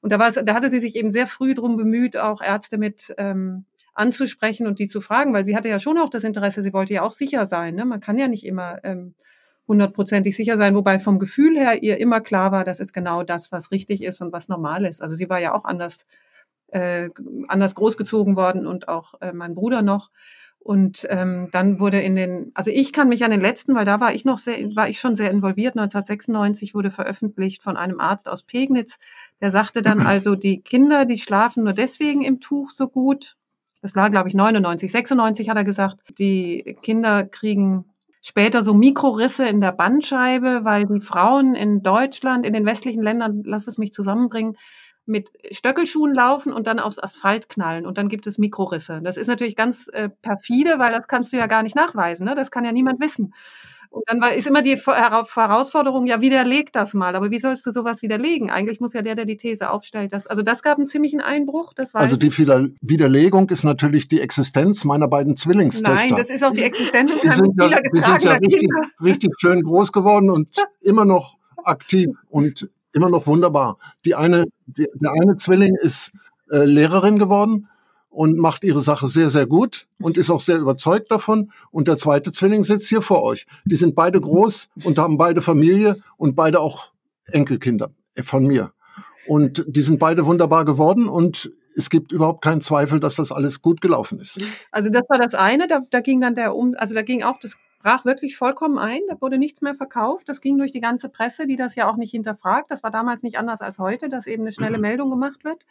[0.00, 2.78] und da, war es, da hatte sie sich eben sehr früh drum bemüht, auch Ärzte
[2.78, 6.62] mit ähm, anzusprechen und die zu fragen, weil sie hatte ja schon auch das Interesse,
[6.62, 7.74] sie wollte ja auch sicher sein.
[7.74, 7.84] Ne?
[7.84, 9.14] Man kann ja nicht immer ähm,
[9.66, 13.50] hundertprozentig sicher sein, wobei vom Gefühl her ihr immer klar war, das ist genau das,
[13.50, 15.02] was richtig ist und was normal ist.
[15.02, 16.06] Also sie war ja auch anders,
[16.68, 17.10] äh,
[17.48, 20.10] anders großgezogen worden und auch äh, mein Bruder noch.
[20.60, 24.00] Und ähm, dann wurde in den, also ich kann mich an den letzten, weil da
[24.00, 25.76] war ich noch sehr, war ich schon sehr involviert.
[25.76, 28.98] 1996 wurde veröffentlicht von einem Arzt aus Pegnitz,
[29.40, 33.36] der sagte dann also, die Kinder, die schlafen nur deswegen im Tuch so gut.
[33.80, 36.02] Das lag, glaube ich, 99, 96 hat er gesagt.
[36.18, 37.84] Die Kinder kriegen
[38.20, 43.42] später so Mikrorisse in der Bandscheibe, weil die Frauen in Deutschland, in den westlichen Ländern,
[43.44, 44.56] lass es mich zusammenbringen,
[45.08, 49.00] mit Stöckelschuhen laufen und dann aufs Asphalt knallen und dann gibt es Mikrorisse.
[49.02, 52.24] Das ist natürlich ganz äh, perfide, weil das kannst du ja gar nicht nachweisen.
[52.26, 52.34] Ne?
[52.34, 53.32] Das kann ja niemand wissen.
[53.90, 57.16] Und dann war, ist immer die Herausforderung, ja, widerleg das mal.
[57.16, 58.50] Aber wie sollst du sowas widerlegen?
[58.50, 61.72] Eigentlich muss ja der, der die These aufstellt, das, also das gab einen ziemlichen Einbruch.
[61.72, 65.94] Das weiß also die Widerlegung ist natürlich die Existenz meiner beiden Zwillingstöchter.
[65.94, 68.68] Nein, das ist auch die Existenz die sind ja, die sind ja richtig,
[69.02, 70.48] richtig schön groß geworden und
[70.82, 73.78] immer noch aktiv und immer noch wunderbar.
[74.04, 76.12] Die eine, die, der eine Zwilling ist
[76.50, 77.68] äh, Lehrerin geworden
[78.10, 81.52] und macht ihre Sache sehr, sehr gut und ist auch sehr überzeugt davon.
[81.70, 83.46] Und der zweite Zwilling sitzt hier vor euch.
[83.64, 86.92] Die sind beide groß und haben beide Familie und beide auch
[87.26, 87.90] Enkelkinder
[88.24, 88.72] von mir.
[89.26, 93.62] Und die sind beide wunderbar geworden und es gibt überhaupt keinen Zweifel, dass das alles
[93.62, 94.40] gut gelaufen ist.
[94.72, 97.38] Also das war das eine, da, da ging dann der um, also da ging auch
[97.40, 99.00] das brach wirklich vollkommen ein.
[99.08, 100.28] Da wurde nichts mehr verkauft.
[100.28, 102.70] Das ging durch die ganze Presse, die das ja auch nicht hinterfragt.
[102.70, 105.64] Das war damals nicht anders als heute, dass eben eine schnelle Meldung gemacht wird.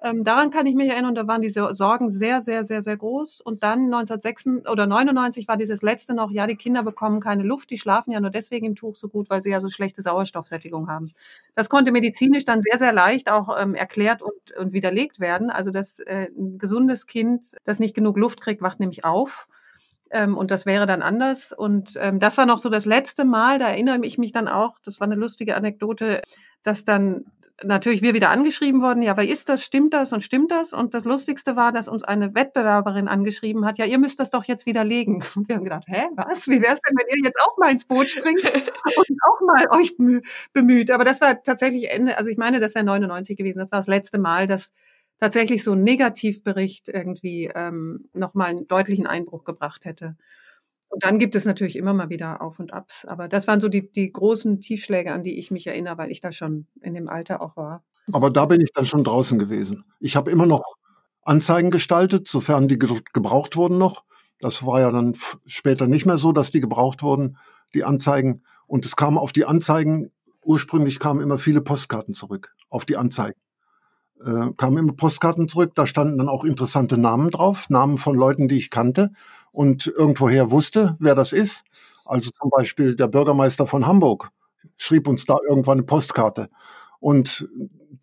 [0.00, 3.40] Ähm, daran kann ich mich erinnern, da waren diese Sorgen sehr, sehr, sehr, sehr groß.
[3.40, 7.70] Und dann 1996 oder 99 war dieses letzte noch, ja, die Kinder bekommen keine Luft,
[7.70, 10.88] die schlafen ja nur deswegen im Tuch so gut, weil sie ja so schlechte Sauerstoffsättigung
[10.88, 11.10] haben.
[11.56, 15.50] Das konnte medizinisch dann sehr, sehr leicht auch ähm, erklärt und, und widerlegt werden.
[15.50, 19.48] Also, dass äh, ein gesundes Kind, das nicht genug Luft kriegt, wacht nämlich auf.
[20.10, 21.52] Ähm, und das wäre dann anders.
[21.52, 24.78] Und ähm, das war noch so das letzte Mal, da erinnere ich mich dann auch,
[24.84, 26.22] das war eine lustige Anekdote,
[26.62, 27.24] dass dann
[27.64, 30.72] natürlich wir wieder angeschrieben worden, ja, weil ist das, stimmt das und stimmt das?
[30.72, 34.44] Und das Lustigste war, dass uns eine Wettbewerberin angeschrieben hat, ja, ihr müsst das doch
[34.44, 35.22] jetzt widerlegen.
[35.36, 36.46] Und wir haben gedacht, hä, was?
[36.48, 39.96] Wie wär's denn, wenn ihr jetzt auch mal ins Boot springt und auch mal euch
[40.52, 40.90] bemüht?
[40.90, 43.58] Aber das war tatsächlich Ende, also ich meine, das wäre 99 gewesen.
[43.58, 44.72] Das war das letzte Mal, dass
[45.20, 50.16] tatsächlich so ein Negativbericht irgendwie ähm, nochmal einen deutlichen Einbruch gebracht hätte.
[50.88, 53.04] Und dann gibt es natürlich immer mal wieder Auf und Abs.
[53.04, 56.20] Aber das waren so die, die großen Tiefschläge, an die ich mich erinnere, weil ich
[56.20, 57.84] da schon in dem Alter auch war.
[58.12, 59.84] Aber da bin ich dann schon draußen gewesen.
[60.00, 60.62] Ich habe immer noch
[61.22, 64.04] Anzeigen gestaltet, sofern die gebraucht wurden noch.
[64.40, 65.14] Das war ja dann
[65.46, 67.36] später nicht mehr so, dass die gebraucht wurden,
[67.74, 68.44] die Anzeigen.
[68.66, 70.10] Und es kam auf die Anzeigen,
[70.42, 73.38] ursprünglich kamen immer viele Postkarten zurück, auf die Anzeigen.
[74.24, 78.48] Äh, kamen immer Postkarten zurück, da standen dann auch interessante Namen drauf, Namen von Leuten,
[78.48, 79.12] die ich kannte
[79.52, 81.64] und irgendwoher wusste, wer das ist.
[82.04, 84.30] Also zum Beispiel der Bürgermeister von Hamburg
[84.76, 86.48] schrieb uns da irgendwann eine Postkarte.
[87.00, 87.48] Und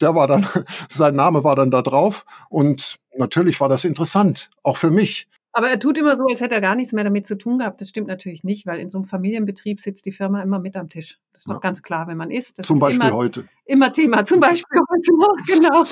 [0.02, 0.48] der war dann,
[0.90, 2.26] sein Name war dann da drauf.
[2.50, 5.28] Und natürlich war das interessant, auch für mich.
[5.58, 7.80] Aber er tut immer so, als hätte er gar nichts mehr damit zu tun gehabt.
[7.80, 10.90] Das stimmt natürlich nicht, weil in so einem Familienbetrieb sitzt die Firma immer mit am
[10.90, 11.18] Tisch.
[11.32, 11.54] Das ist ja.
[11.54, 12.60] doch ganz klar, wenn man isst.
[12.60, 13.48] Das Zum ist Beispiel immer, heute.
[13.64, 14.26] Immer Thema.
[14.26, 15.86] Zum Beispiel heute noch, genau.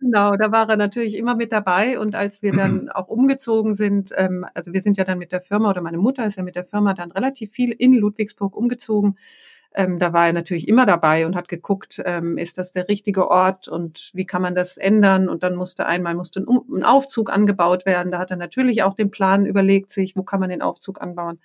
[0.00, 1.98] Genau, da war er natürlich immer mit dabei.
[1.98, 5.42] Und als wir dann auch umgezogen sind, ähm, also wir sind ja dann mit der
[5.42, 9.18] Firma, oder meine Mutter ist ja mit der Firma dann relativ viel in Ludwigsburg umgezogen
[9.76, 13.30] ähm, da war er natürlich immer dabei und hat geguckt, ähm, ist das der richtige
[13.30, 15.28] Ort und wie kann man das ändern?
[15.28, 18.10] Und dann musste einmal musste ein, ein, Aufzug angebaut werden.
[18.10, 21.38] Da hat er natürlich auch den Plan überlegt, sich, wo kann man den Aufzug anbauen.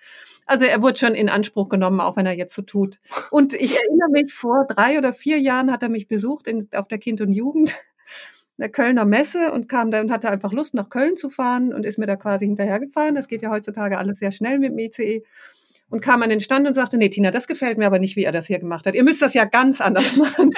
[0.46, 3.02] Also er wurde schon in Anspruch genommen, auch wenn er jetzt so tut.
[3.32, 6.88] Und ich erinnere mich, vor drei oder vier Jahren hat er mich besucht in, auf
[6.88, 7.78] der Kind und Jugend
[8.58, 11.86] der Kölner Messe und kam da und hatte einfach Lust, nach Köln zu fahren und
[11.86, 13.14] ist mir da quasi hinterhergefahren.
[13.14, 15.24] Das geht ja heutzutage alles sehr schnell mit dem ICE
[15.92, 18.24] und kam an den Stand und sagte, nee, Tina, das gefällt mir aber nicht, wie
[18.24, 18.96] er das hier gemacht hat.
[18.96, 20.52] Ihr müsst das ja ganz anders machen.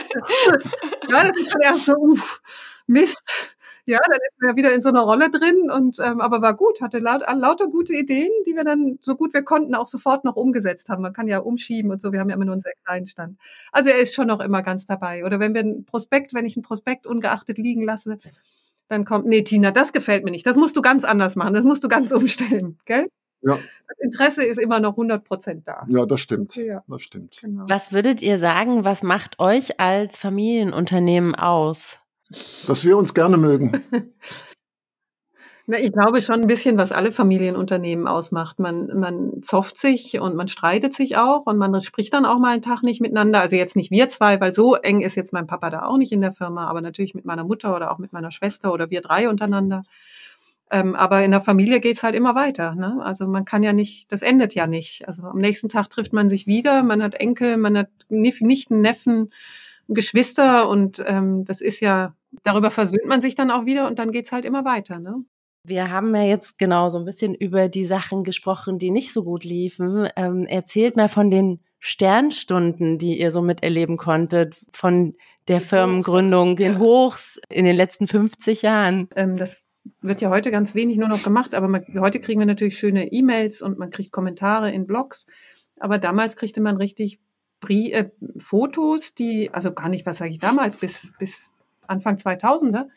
[1.09, 2.41] ja, das ist dann erst so, uff,
[2.87, 3.55] Mist.
[3.85, 6.79] Ja, dann ist ja wieder in so einer Rolle drin und ähm, aber war gut,
[6.79, 10.37] hatte laut, lauter gute Ideen, die wir dann so gut wir konnten auch sofort noch
[10.37, 11.01] umgesetzt haben.
[11.01, 13.37] Man kann ja umschieben und so, wir haben ja immer nur einen sehr kleinen Stand.
[13.73, 15.25] Also er ist schon noch immer ganz dabei.
[15.25, 18.19] Oder wenn wir ein Prospekt, wenn ich ein Prospekt ungeachtet liegen lasse,
[18.87, 20.45] dann kommt, nee, Tina, das gefällt mir nicht.
[20.45, 23.09] Das musst du ganz anders machen, das musst du ganz umstellen, gell?
[23.43, 23.59] Ja.
[23.87, 25.85] Das Interesse ist immer noch 100 Prozent da.
[25.87, 26.55] Ja, das stimmt.
[26.55, 26.83] Ja.
[26.87, 27.37] Das stimmt.
[27.41, 27.65] Genau.
[27.67, 31.97] Was würdet ihr sagen, was macht euch als Familienunternehmen aus?
[32.67, 33.71] Dass wir uns gerne mögen.
[35.65, 38.59] Na, ich glaube schon ein bisschen, was alle Familienunternehmen ausmacht.
[38.59, 42.51] Man, man zofft sich und man streitet sich auch und man spricht dann auch mal
[42.51, 43.39] einen Tag nicht miteinander.
[43.39, 46.11] Also jetzt nicht wir zwei, weil so eng ist jetzt mein Papa da auch nicht
[46.11, 48.99] in der Firma, aber natürlich mit meiner Mutter oder auch mit meiner Schwester oder wir
[48.99, 49.83] drei untereinander.
[50.71, 52.75] Ähm, aber in der Familie geht's halt immer weiter.
[52.75, 52.99] Ne?
[53.03, 55.07] Also man kann ja nicht, das endet ja nicht.
[55.07, 59.31] Also am nächsten Tag trifft man sich wieder, man hat Enkel, man hat Nichten, Neffen,
[59.87, 64.11] Geschwister und ähm, das ist ja, darüber versöhnt man sich dann auch wieder und dann
[64.11, 64.99] geht's halt immer weiter.
[64.99, 65.23] Ne?
[65.65, 69.23] Wir haben ja jetzt genau so ein bisschen über die Sachen gesprochen, die nicht so
[69.23, 70.09] gut liefen.
[70.15, 75.15] Ähm, erzählt mal von den Sternstunden, die ihr so miterleben konntet, von
[75.47, 79.09] der Firmengründung, den Hochs in den letzten 50 Jahren.
[79.15, 79.63] Ähm, das
[80.01, 83.11] wird ja heute ganz wenig nur noch gemacht, aber man, heute kriegen wir natürlich schöne
[83.11, 85.27] E-Mails und man kriegt Kommentare in Blogs.
[85.79, 87.19] Aber damals kriegte man richtig
[87.59, 91.51] Brie äh, Fotos, die, also gar nicht, was sage ich damals, bis, bis
[91.87, 92.87] Anfang 2000er,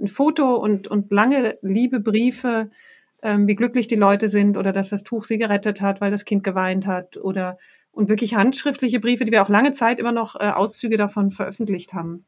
[0.00, 2.70] ein Foto und, und lange liebe Briefe,
[3.22, 6.24] ähm, wie glücklich die Leute sind oder dass das Tuch sie gerettet hat, weil das
[6.24, 7.58] Kind geweint hat oder
[7.92, 11.92] und wirklich handschriftliche Briefe, die wir auch lange Zeit immer noch äh, Auszüge davon veröffentlicht
[11.92, 12.24] haben.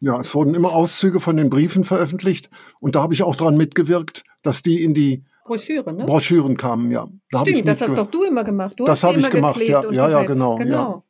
[0.00, 3.56] Ja, es wurden immer Auszüge von den Briefen veröffentlicht und da habe ich auch dran
[3.56, 6.04] mitgewirkt, dass die in die Broschüre, ne?
[6.04, 7.08] Broschüren kamen, ja.
[7.30, 8.74] Da Stimmt, das hast doch du immer gemacht.
[8.76, 10.92] Du das habe ich gemacht, ja, ja, ja, genau, genau.
[10.92, 11.02] Ja.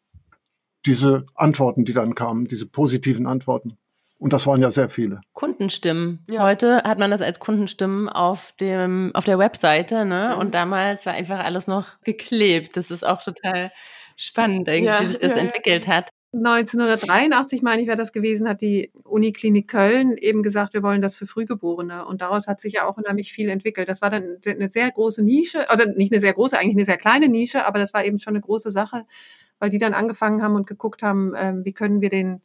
[0.86, 3.76] Diese Antworten, die dann kamen, diese positiven Antworten.
[4.16, 5.20] Und das waren ja sehr viele.
[5.32, 6.24] Kundenstimmen.
[6.28, 6.44] Ja.
[6.44, 10.32] Heute hat man das als Kundenstimmen auf dem auf der Webseite, ne?
[10.34, 10.40] Mhm.
[10.40, 12.76] Und damals war einfach alles noch geklebt.
[12.76, 13.70] Das ist auch total
[14.16, 16.10] spannend, eigentlich, ja, wie sich das ja, entwickelt hat.
[16.34, 21.16] 1983, meine ich, wäre das gewesen, hat die Uniklinik Köln eben gesagt, wir wollen das
[21.16, 22.04] für Frühgeborene.
[22.04, 23.88] Und daraus hat sich ja auch unheimlich viel entwickelt.
[23.88, 26.98] Das war dann eine sehr große Nische, oder nicht eine sehr große, eigentlich eine sehr
[26.98, 29.06] kleine Nische, aber das war eben schon eine große Sache,
[29.58, 32.42] weil die dann angefangen haben und geguckt haben, ähm, wie können wir den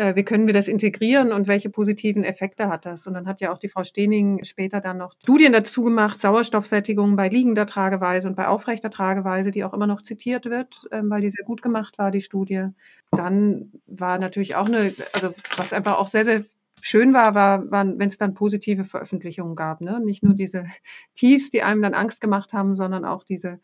[0.00, 3.06] äh, wie können wir das integrieren und welche positiven Effekte hat das?
[3.06, 7.16] Und dann hat ja auch die Frau Stening später dann noch Studien dazu gemacht, Sauerstoffsättigung
[7.16, 11.20] bei liegender Trageweise und bei aufrechter Trageweise, die auch immer noch zitiert wird, ähm, weil
[11.20, 12.68] die sehr gut gemacht war, die Studie.
[13.10, 16.44] Dann war natürlich auch eine, also was einfach auch sehr, sehr
[16.80, 19.82] schön war, war, waren, wenn es dann positive Veröffentlichungen gab.
[19.82, 20.00] Ne?
[20.02, 20.64] Nicht nur diese
[21.14, 23.60] Tiefs, die einem dann Angst gemacht haben, sondern auch diese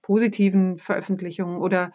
[0.00, 1.92] positiven Veröffentlichungen oder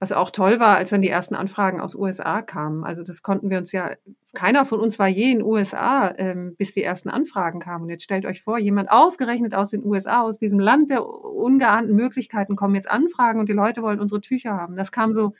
[0.00, 2.84] was auch toll war, als dann die ersten Anfragen aus USA kamen.
[2.84, 3.90] Also das konnten wir uns ja,
[4.32, 7.84] keiner von uns war je in USA, ähm, bis die ersten Anfragen kamen.
[7.84, 11.96] Und jetzt stellt euch vor, jemand ausgerechnet aus den USA, aus diesem Land der ungeahnten
[11.96, 14.76] Möglichkeiten, kommen jetzt Anfragen und die Leute wollen unsere Tücher haben.
[14.76, 15.34] Das kam so,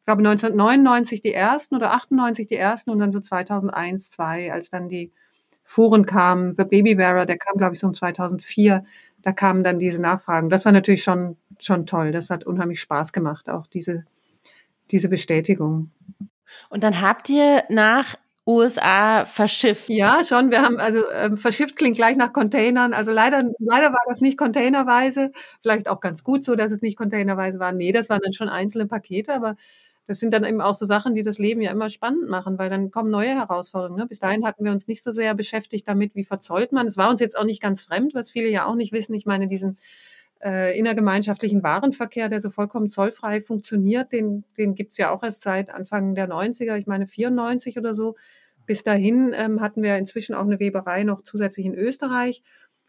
[0.00, 4.68] ich glaube 1999 die ersten oder 98 die ersten und dann so 2001, 2, als
[4.68, 5.12] dann die
[5.62, 8.84] Foren kamen, The Baby Wearer, der kam glaube ich so um 2004
[9.24, 10.50] da kamen dann diese Nachfragen.
[10.50, 12.12] Das war natürlich schon, schon toll.
[12.12, 14.04] Das hat unheimlich Spaß gemacht, auch diese,
[14.90, 15.90] diese Bestätigung.
[16.68, 19.88] Und dann habt ihr nach USA verschifft.
[19.88, 20.50] Ja, schon.
[20.50, 22.92] Wir haben also ähm, verschifft klingt gleich nach Containern.
[22.92, 25.32] Also leider, leider war das nicht containerweise.
[25.62, 27.72] Vielleicht auch ganz gut so, dass es nicht containerweise war.
[27.72, 29.56] Nee, das waren dann schon einzelne Pakete, aber
[30.06, 32.68] das sind dann eben auch so Sachen, die das Leben ja immer spannend machen, weil
[32.68, 33.98] dann kommen neue Herausforderungen.
[33.98, 34.06] Ne?
[34.06, 36.86] Bis dahin hatten wir uns nicht so sehr beschäftigt damit, wie verzollt man.
[36.86, 39.14] Es war uns jetzt auch nicht ganz fremd, was viele ja auch nicht wissen.
[39.14, 39.78] Ich meine, diesen
[40.44, 45.70] äh, innergemeinschaftlichen Warenverkehr, der so vollkommen zollfrei funktioniert, den, den gibt's ja auch erst seit
[45.70, 48.16] Anfang der 90er, ich meine 94 oder so.
[48.66, 52.42] Bis dahin ähm, hatten wir inzwischen auch eine Weberei noch zusätzlich in Österreich.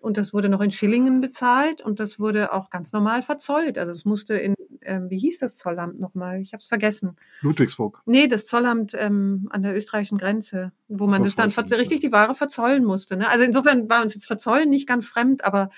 [0.06, 3.80] Und das wurde noch in Schillingen bezahlt und das wurde auch ganz normal verzollt.
[3.80, 6.40] Also es musste in, ähm, wie hieß das Zollamt nochmal?
[6.42, 7.16] Ich habe es vergessen.
[7.42, 8.04] Ludwigsburg.
[8.06, 12.12] Nee, das Zollamt ähm, an der österreichischen Grenze, wo man das, das dann richtig die
[12.12, 13.18] Ware verzollen musste.
[13.18, 13.28] Ne?
[13.28, 15.72] Also insofern war uns jetzt Verzollen nicht ganz fremd, aber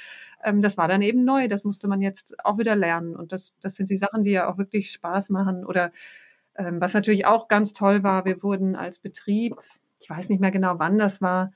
[0.43, 1.47] ähm, das war dann eben neu.
[1.47, 3.15] Das musste man jetzt auch wieder lernen.
[3.15, 5.63] Und das, das sind die Sachen, die ja auch wirklich Spaß machen.
[5.65, 5.93] Oder
[6.55, 9.55] ähm, was natürlich auch ganz toll war, wir wurden als Betrieb,
[10.01, 11.53] ich weiß nicht mehr genau, wann das war,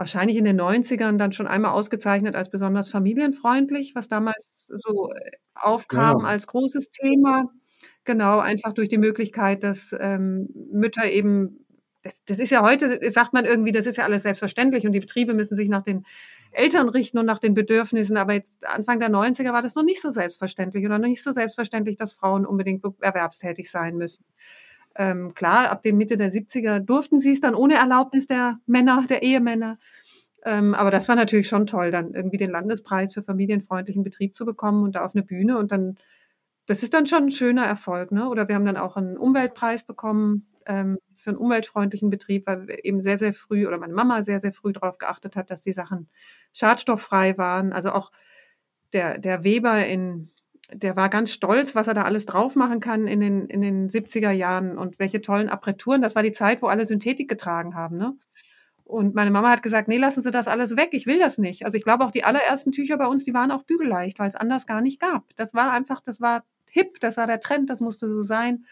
[0.00, 5.32] wahrscheinlich in den 90ern dann schon einmal ausgezeichnet als besonders familienfreundlich, was damals so äh,
[5.54, 6.26] aufkam ja.
[6.26, 7.50] als großes Thema.
[8.04, 11.66] Genau, einfach durch die Möglichkeit, dass ähm, Mütter eben,
[12.02, 15.00] das, das ist ja heute, sagt man irgendwie, das ist ja alles selbstverständlich und die
[15.00, 16.06] Betriebe müssen sich nach den
[16.50, 18.16] Eltern richten und nach den Bedürfnissen.
[18.16, 21.32] Aber jetzt Anfang der 90er war das noch nicht so selbstverständlich oder noch nicht so
[21.32, 24.24] selbstverständlich, dass Frauen unbedingt erwerbstätig sein müssen.
[24.96, 29.04] Ähm, klar, ab den Mitte der 70er durften sie es dann ohne Erlaubnis der Männer,
[29.08, 29.78] der Ehemänner.
[30.44, 34.46] Ähm, aber das war natürlich schon toll, dann irgendwie den Landespreis für familienfreundlichen Betrieb zu
[34.46, 35.98] bekommen und da auf eine Bühne und dann,
[36.66, 38.28] das ist dann schon ein schöner Erfolg, ne?
[38.28, 43.02] Oder wir haben dann auch einen Umweltpreis bekommen ähm, für einen umweltfreundlichen Betrieb, weil eben
[43.02, 46.08] sehr, sehr früh oder meine Mama sehr, sehr früh darauf geachtet hat, dass die Sachen
[46.52, 47.72] schadstofffrei waren.
[47.72, 48.10] Also auch
[48.92, 50.30] der, der Weber in,
[50.72, 53.88] der war ganz stolz, was er da alles drauf machen kann in den, in den
[53.88, 56.02] 70er Jahren und welche tollen Apparaturen.
[56.02, 57.96] Das war die Zeit, wo alle Synthetik getragen haben.
[57.96, 58.16] Ne?
[58.90, 61.64] Und meine Mama hat gesagt, nee, lassen Sie das alles weg, ich will das nicht.
[61.64, 64.34] Also ich glaube auch die allerersten Tücher bei uns, die waren auch bügelleicht, weil es
[64.34, 65.24] anders gar nicht gab.
[65.36, 68.66] Das war einfach, das war hip, das war der Trend, das musste so sein.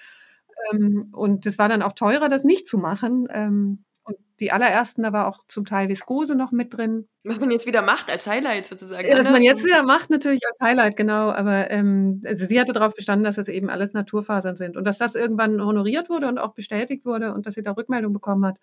[0.73, 3.29] Ähm, und es war dann auch teurer, das nicht zu machen.
[3.31, 7.07] Ähm, und die allerersten, da war auch zum Teil Viskose noch mit drin.
[7.23, 9.07] Was man jetzt wieder macht als Highlight sozusagen.
[9.07, 11.31] Ja, was man jetzt wieder macht, natürlich als Highlight, genau.
[11.31, 14.99] Aber ähm, also sie hatte darauf bestanden, dass es eben alles Naturfasern sind und dass
[14.99, 18.57] das irgendwann honoriert wurde und auch bestätigt wurde und dass sie da Rückmeldung bekommen hat.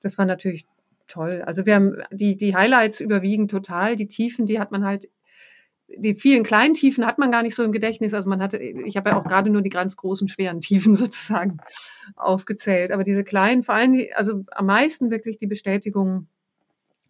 [0.00, 0.66] Das war natürlich
[1.06, 1.42] toll.
[1.46, 3.96] Also wir haben die, die Highlights überwiegen total.
[3.96, 5.08] Die Tiefen, die hat man halt
[5.96, 8.14] die vielen kleinen Tiefen hat man gar nicht so im Gedächtnis.
[8.14, 11.58] Also man hatte, ich habe ja auch gerade nur die ganz großen, schweren Tiefen sozusagen
[12.16, 12.92] aufgezählt.
[12.92, 16.28] Aber diese kleinen, vor allem, die, also am meisten wirklich die Bestätigung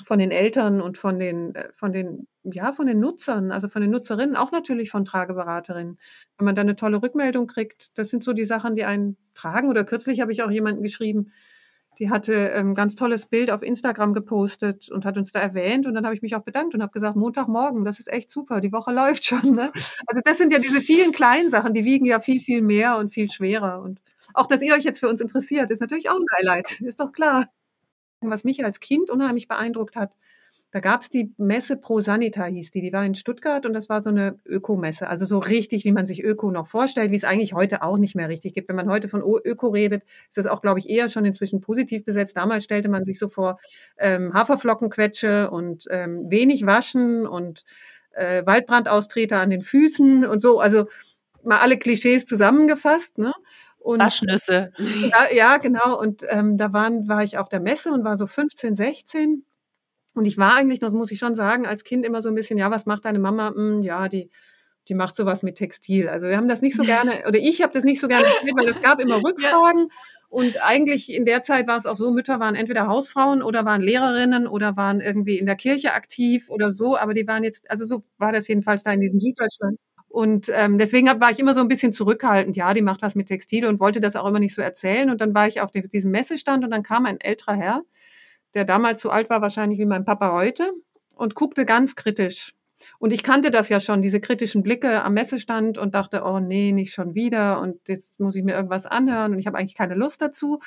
[0.05, 3.81] von den Eltern und von den, äh, von den, ja, von den Nutzern, also von
[3.81, 5.99] den Nutzerinnen, auch natürlich von Trageberaterinnen.
[6.37, 9.69] Wenn man da eine tolle Rückmeldung kriegt, das sind so die Sachen, die einen tragen.
[9.71, 11.33] Oder kürzlich habe ich auch jemanden geschrieben,
[11.99, 15.87] die hatte ein ähm, ganz tolles Bild auf Instagram gepostet und hat uns da erwähnt.
[15.87, 18.61] Und dann habe ich mich auch bedankt und habe gesagt, Montagmorgen, das ist echt super,
[18.61, 19.55] die Woche läuft schon.
[19.55, 19.71] Ne?
[20.07, 23.13] Also das sind ja diese vielen kleinen Sachen, die wiegen ja viel, viel mehr und
[23.15, 23.81] viel schwerer.
[23.83, 24.01] Und
[24.33, 27.13] auch, dass ihr euch jetzt für uns interessiert, ist natürlich auch ein Highlight, ist doch
[27.13, 27.49] klar.
[28.21, 30.17] Was mich als Kind unheimlich beeindruckt hat,
[30.75, 32.81] da gab es die Messe Pro Sanita, hieß die.
[32.81, 35.09] Die war in Stuttgart und das war so eine Ökomesse.
[35.09, 38.17] Also so richtig, wie man sich Öko noch vorstellt, wie es eigentlich heute auch nicht
[38.17, 38.69] mehr richtig gibt.
[38.69, 42.05] Wenn man heute von Öko redet, ist das auch, glaube ich, eher schon inzwischen positiv
[42.05, 42.37] besetzt.
[42.37, 43.61] Damals stellte man sich so vor
[43.99, 47.65] ähm, Haferflockenquetsche und ähm, wenig waschen und
[48.11, 50.59] äh, Waldbrandaustreter an den Füßen und so.
[50.59, 50.89] Also
[51.45, 53.19] mal alle Klischees zusammengefasst.
[53.19, 53.33] Ne?
[53.79, 54.73] Und, Waschnüsse.
[54.79, 55.97] Ja, ja, genau.
[56.01, 59.45] Und ähm, da waren, war ich auf der Messe und war so 15, 16
[60.15, 62.59] und ich war eigentlich, das muss ich schon sagen, als Kind immer so ein bisschen,
[62.59, 63.53] ja, was macht deine Mama?
[63.55, 64.31] Hm, ja, die,
[64.89, 66.09] die macht sowas mit Textil.
[66.09, 68.53] Also wir haben das nicht so gerne, oder ich habe das nicht so gerne erzählt,
[68.57, 69.89] weil es gab immer Rückfragen.
[70.29, 73.81] Und eigentlich in der Zeit war es auch so, Mütter waren entweder Hausfrauen oder waren
[73.81, 76.97] Lehrerinnen oder waren irgendwie in der Kirche aktiv oder so.
[76.97, 79.79] Aber die waren jetzt, also so war das jedenfalls da in diesem Süddeutschland.
[80.09, 82.57] Und ähm, deswegen war ich immer so ein bisschen zurückhaltend.
[82.57, 85.11] Ja, die macht was mit Textil und wollte das auch immer nicht so erzählen.
[85.11, 87.83] Und dann war ich auf diesem Messestand und dann kam ein älterer Herr,
[88.55, 90.71] der damals so alt war wahrscheinlich wie mein Papa heute
[91.17, 92.55] und guckte ganz kritisch.
[92.99, 96.73] Und ich kannte das ja schon, diese kritischen Blicke am Messestand und dachte, oh nee,
[96.73, 99.95] nicht schon wieder und jetzt muss ich mir irgendwas anhören und ich habe eigentlich keine
[99.95, 100.61] Lust dazu.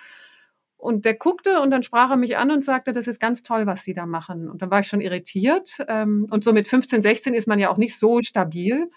[0.77, 3.65] Und der guckte und dann sprach er mich an und sagte, das ist ganz toll,
[3.65, 4.47] was Sie da machen.
[4.47, 5.77] Und dann war ich schon irritiert.
[5.87, 8.89] Ähm, und so mit 15, 16 ist man ja auch nicht so stabil.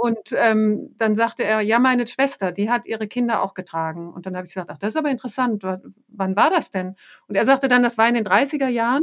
[0.00, 4.10] Und ähm, dann sagte er, ja, meine Schwester, die hat ihre Kinder auch getragen.
[4.10, 5.62] Und dann habe ich gesagt, ach, das ist aber interessant.
[6.08, 6.96] wann war das denn?
[7.28, 9.02] Und er sagte dann, das war in den 30er Jahren.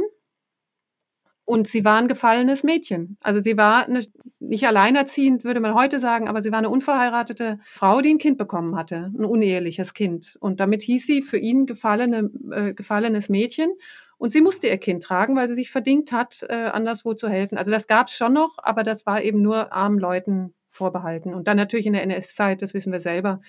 [1.44, 3.16] Und sie war ein gefallenes Mädchen.
[3.20, 4.04] Also sie war eine,
[4.40, 8.36] nicht alleinerziehend, würde man heute sagen, aber sie war eine unverheiratete Frau, die ein Kind
[8.36, 10.36] bekommen hatte, ein uneheliches Kind.
[10.40, 13.70] Und damit hieß sie für ihn gefallene, äh, gefallenes Mädchen.
[14.16, 17.56] Und sie musste ihr Kind tragen, weil sie sich verdient hat, äh, anderswo zu helfen.
[17.56, 21.34] Also das gab es schon noch, aber das war eben nur armen Leuten vorbehalten.
[21.34, 23.40] Und dann natürlich in der NS-Zeit, das wissen wir selber,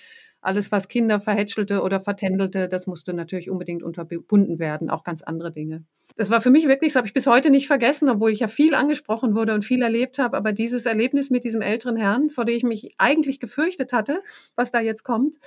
[0.42, 5.52] alles, was Kinder verhätschelte oder vertändelte, das musste natürlich unbedingt unterbunden werden, auch ganz andere
[5.52, 5.84] Dinge.
[6.16, 8.48] Das war für mich wirklich, das habe ich bis heute nicht vergessen, obwohl ich ja
[8.48, 10.38] viel angesprochen wurde und viel erlebt habe.
[10.38, 14.22] Aber dieses Erlebnis mit diesem älteren Herrn, vor dem ich mich eigentlich gefürchtet hatte,
[14.56, 15.40] was da jetzt kommt,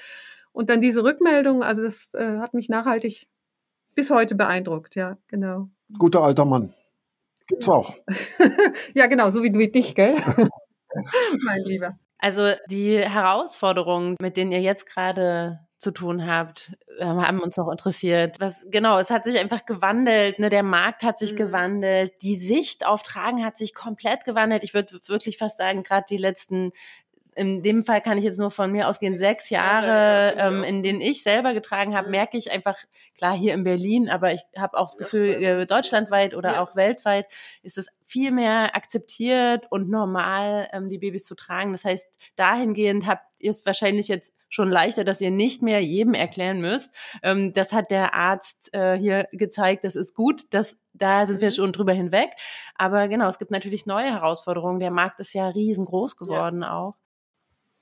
[0.52, 3.26] und dann diese Rückmeldung, also das äh, hat mich nachhaltig
[3.94, 4.94] bis heute beeindruckt.
[4.94, 5.70] Ja, genau.
[5.98, 6.74] Guter alter Mann.
[7.46, 7.94] Gibt's auch.
[8.94, 10.16] ja, genau, so wie, wie dich, gell?
[11.44, 11.98] mein Lieber.
[12.18, 17.68] Also die Herausforderungen, mit denen ihr jetzt gerade zu tun habt, ähm, haben uns noch
[17.68, 18.40] interessiert.
[18.40, 20.48] Was genau, es hat sich einfach gewandelt, ne?
[20.48, 21.36] Der Markt hat sich mhm.
[21.36, 24.62] gewandelt, die Sicht auf Tragen hat sich komplett gewandelt.
[24.62, 26.70] Ich würde wirklich fast sagen, gerade die letzten
[27.34, 31.00] in dem Fall kann ich jetzt nur von mir ausgehen, sechs Jahre, ähm, in denen
[31.00, 32.76] ich selber getragen habe, merke ich einfach,
[33.16, 37.26] klar hier in Berlin, aber ich habe auch das Gefühl, äh, deutschlandweit oder auch weltweit
[37.62, 41.72] ist es viel mehr akzeptiert und normal, ähm, die Babys zu tragen.
[41.72, 42.06] Das heißt,
[42.36, 46.94] dahingehend habt ihr es wahrscheinlich jetzt schon leichter, dass ihr nicht mehr jedem erklären müsst.
[47.22, 51.48] Ähm, das hat der Arzt äh, hier gezeigt, das ist gut, das, da sind wir
[51.48, 51.54] mhm.
[51.54, 52.30] schon drüber hinweg.
[52.74, 54.78] Aber genau, es gibt natürlich neue Herausforderungen.
[54.78, 56.76] Der Markt ist ja riesengroß geworden ja.
[56.76, 56.94] auch.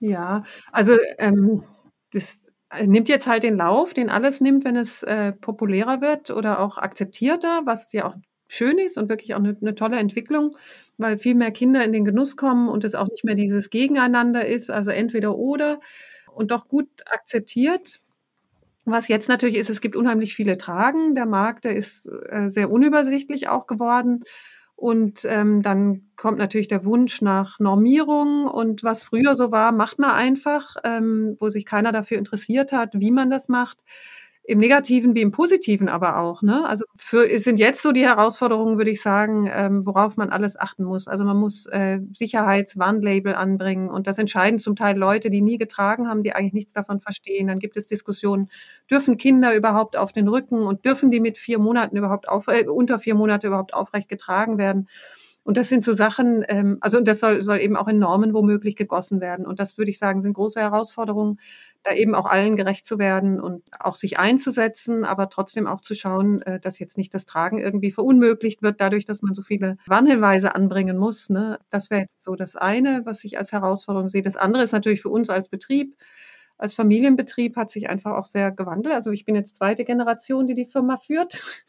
[0.03, 1.63] Ja, also ähm,
[2.13, 2.51] das
[2.83, 6.79] nimmt jetzt halt den Lauf, den alles nimmt, wenn es äh, populärer wird oder auch
[6.79, 8.15] akzeptierter, was ja auch
[8.49, 10.57] schön ist und wirklich auch eine, eine tolle Entwicklung,
[10.97, 14.47] weil viel mehr Kinder in den Genuss kommen und es auch nicht mehr dieses Gegeneinander
[14.47, 15.81] ist, also entweder oder
[16.35, 18.01] und doch gut akzeptiert.
[18.87, 21.15] Was jetzt natürlich ist, es gibt unheimlich viele Tragen.
[21.15, 24.25] Der Markt, der ist äh, sehr unübersichtlich auch geworden.
[24.81, 28.47] Und ähm, dann kommt natürlich der Wunsch nach Normierung.
[28.47, 32.95] Und was früher so war, macht man einfach, ähm, wo sich keiner dafür interessiert hat,
[32.95, 33.85] wie man das macht
[34.45, 36.43] im Negativen wie im Positiven aber auch.
[36.43, 36.67] Ne?
[36.67, 40.59] Also für, es sind jetzt so die Herausforderungen, würde ich sagen, ähm, worauf man alles
[40.59, 41.07] achten muss.
[41.07, 46.09] Also man muss äh, Sicherheitswarnlabel anbringen und das entscheiden zum Teil Leute, die nie getragen
[46.09, 47.49] haben, die eigentlich nichts davon verstehen.
[47.49, 48.51] Dann gibt es Diskussionen,
[48.91, 52.67] dürfen Kinder überhaupt auf den Rücken und dürfen die mit vier Monaten überhaupt auf, äh,
[52.67, 54.89] unter vier Monate überhaupt aufrecht getragen werden?
[55.43, 58.77] Und das sind so Sachen, ähm, also das soll, soll eben auch in Normen womöglich
[58.77, 59.47] gegossen werden.
[59.47, 61.41] Und das würde ich sagen, sind große Herausforderungen,
[61.83, 65.95] da eben auch allen gerecht zu werden und auch sich einzusetzen, aber trotzdem auch zu
[65.95, 69.77] schauen, äh, dass jetzt nicht das Tragen irgendwie verunmöglicht wird, dadurch, dass man so viele
[69.87, 71.31] Warnhinweise anbringen muss.
[71.31, 71.59] Ne?
[71.71, 74.23] Das wäre jetzt so das eine, was ich als Herausforderung sehe.
[74.23, 75.97] Das andere ist natürlich für uns als Betrieb,
[76.61, 78.95] als Familienbetrieb hat sich einfach auch sehr gewandelt.
[78.95, 81.65] Also ich bin jetzt zweite Generation, die die Firma führt.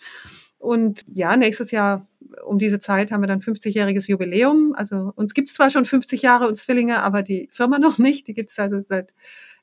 [0.59, 2.07] Und ja, nächstes Jahr
[2.45, 4.75] um diese Zeit haben wir dann 50-jähriges Jubiläum.
[4.75, 8.27] Also uns gibt es zwar schon 50 Jahre und Zwillinge, aber die Firma noch nicht.
[8.27, 9.13] Die gibt es also seit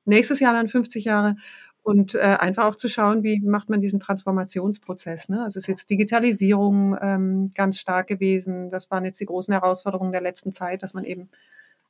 [0.08, 1.36] nächstes Jahr dann 50 Jahre.
[1.82, 5.30] Und äh, einfach auch zu schauen, wie macht man diesen Transformationsprozess.
[5.30, 5.42] Ne?
[5.42, 8.70] Also es ist jetzt Digitalisierung ähm, ganz stark gewesen.
[8.70, 11.30] Das waren jetzt die großen Herausforderungen der letzten Zeit, dass man eben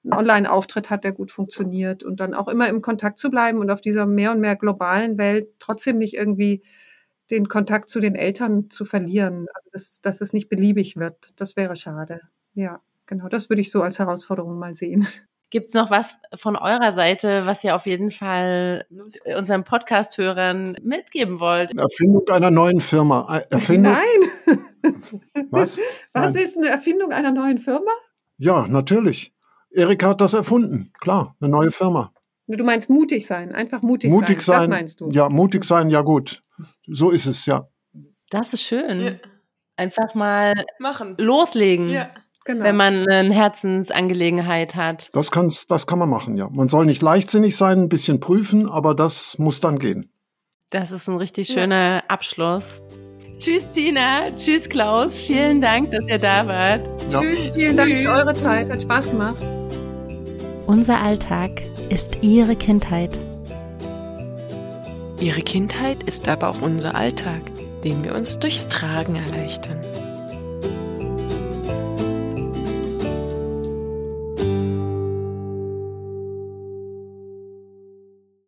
[0.04, 3.70] einen Online-Auftritt hat, der gut funktioniert und dann auch immer im Kontakt zu bleiben und
[3.70, 6.62] auf dieser mehr und mehr globalen Welt trotzdem nicht irgendwie
[7.30, 9.46] den Kontakt zu den Eltern zu verlieren.
[9.54, 11.30] Also dass, dass es nicht beliebig wird.
[11.36, 12.20] Das wäre schade.
[12.54, 13.28] Ja, genau.
[13.28, 15.06] Das würde ich so als Herausforderung mal sehen.
[15.50, 18.84] Gibt's noch was von eurer Seite, was ihr auf jeden Fall
[19.34, 21.74] unseren Podcast-Hörern mitgeben wollt?
[21.74, 23.42] Erfindung einer neuen Firma.
[23.50, 24.56] Erfindung Nein.
[25.50, 25.78] Was?
[26.12, 26.44] Was Nein.
[26.44, 27.90] ist eine Erfindung einer neuen Firma?
[28.36, 29.34] Ja, natürlich.
[29.70, 30.92] Erika hat das erfunden.
[31.00, 32.12] Klar, eine neue Firma.
[32.46, 34.60] Du meinst mutig sein, einfach mutig, mutig sein.
[34.60, 34.70] sein.
[34.70, 35.10] Das meinst du?
[35.10, 36.42] Ja, mutig sein, ja gut.
[36.86, 37.68] So ist es, ja.
[38.30, 39.00] Das ist schön.
[39.00, 39.12] Ja.
[39.76, 41.14] Einfach mal machen.
[41.18, 41.88] Loslegen.
[41.88, 42.10] Ja.
[42.48, 42.64] Genau.
[42.64, 45.10] Wenn man eine Herzensangelegenheit hat.
[45.12, 46.48] Das kann, das kann man machen, ja.
[46.50, 50.10] Man soll nicht leichtsinnig sein, ein bisschen prüfen, aber das muss dann gehen.
[50.70, 52.02] Das ist ein richtig schöner ja.
[52.08, 52.80] Abschluss.
[53.38, 56.88] Tschüss Tina, tschüss Klaus, vielen Dank, dass ihr da wart.
[57.10, 57.20] Ja.
[57.20, 59.42] Tschüss, vielen Dank für eure Zeit, hat Spaß gemacht.
[60.66, 61.50] Unser Alltag
[61.90, 63.10] ist ihre Kindheit.
[65.20, 67.42] Ihre Kindheit ist aber auch unser Alltag,
[67.84, 69.78] den wir uns durchs Tragen erleichtern.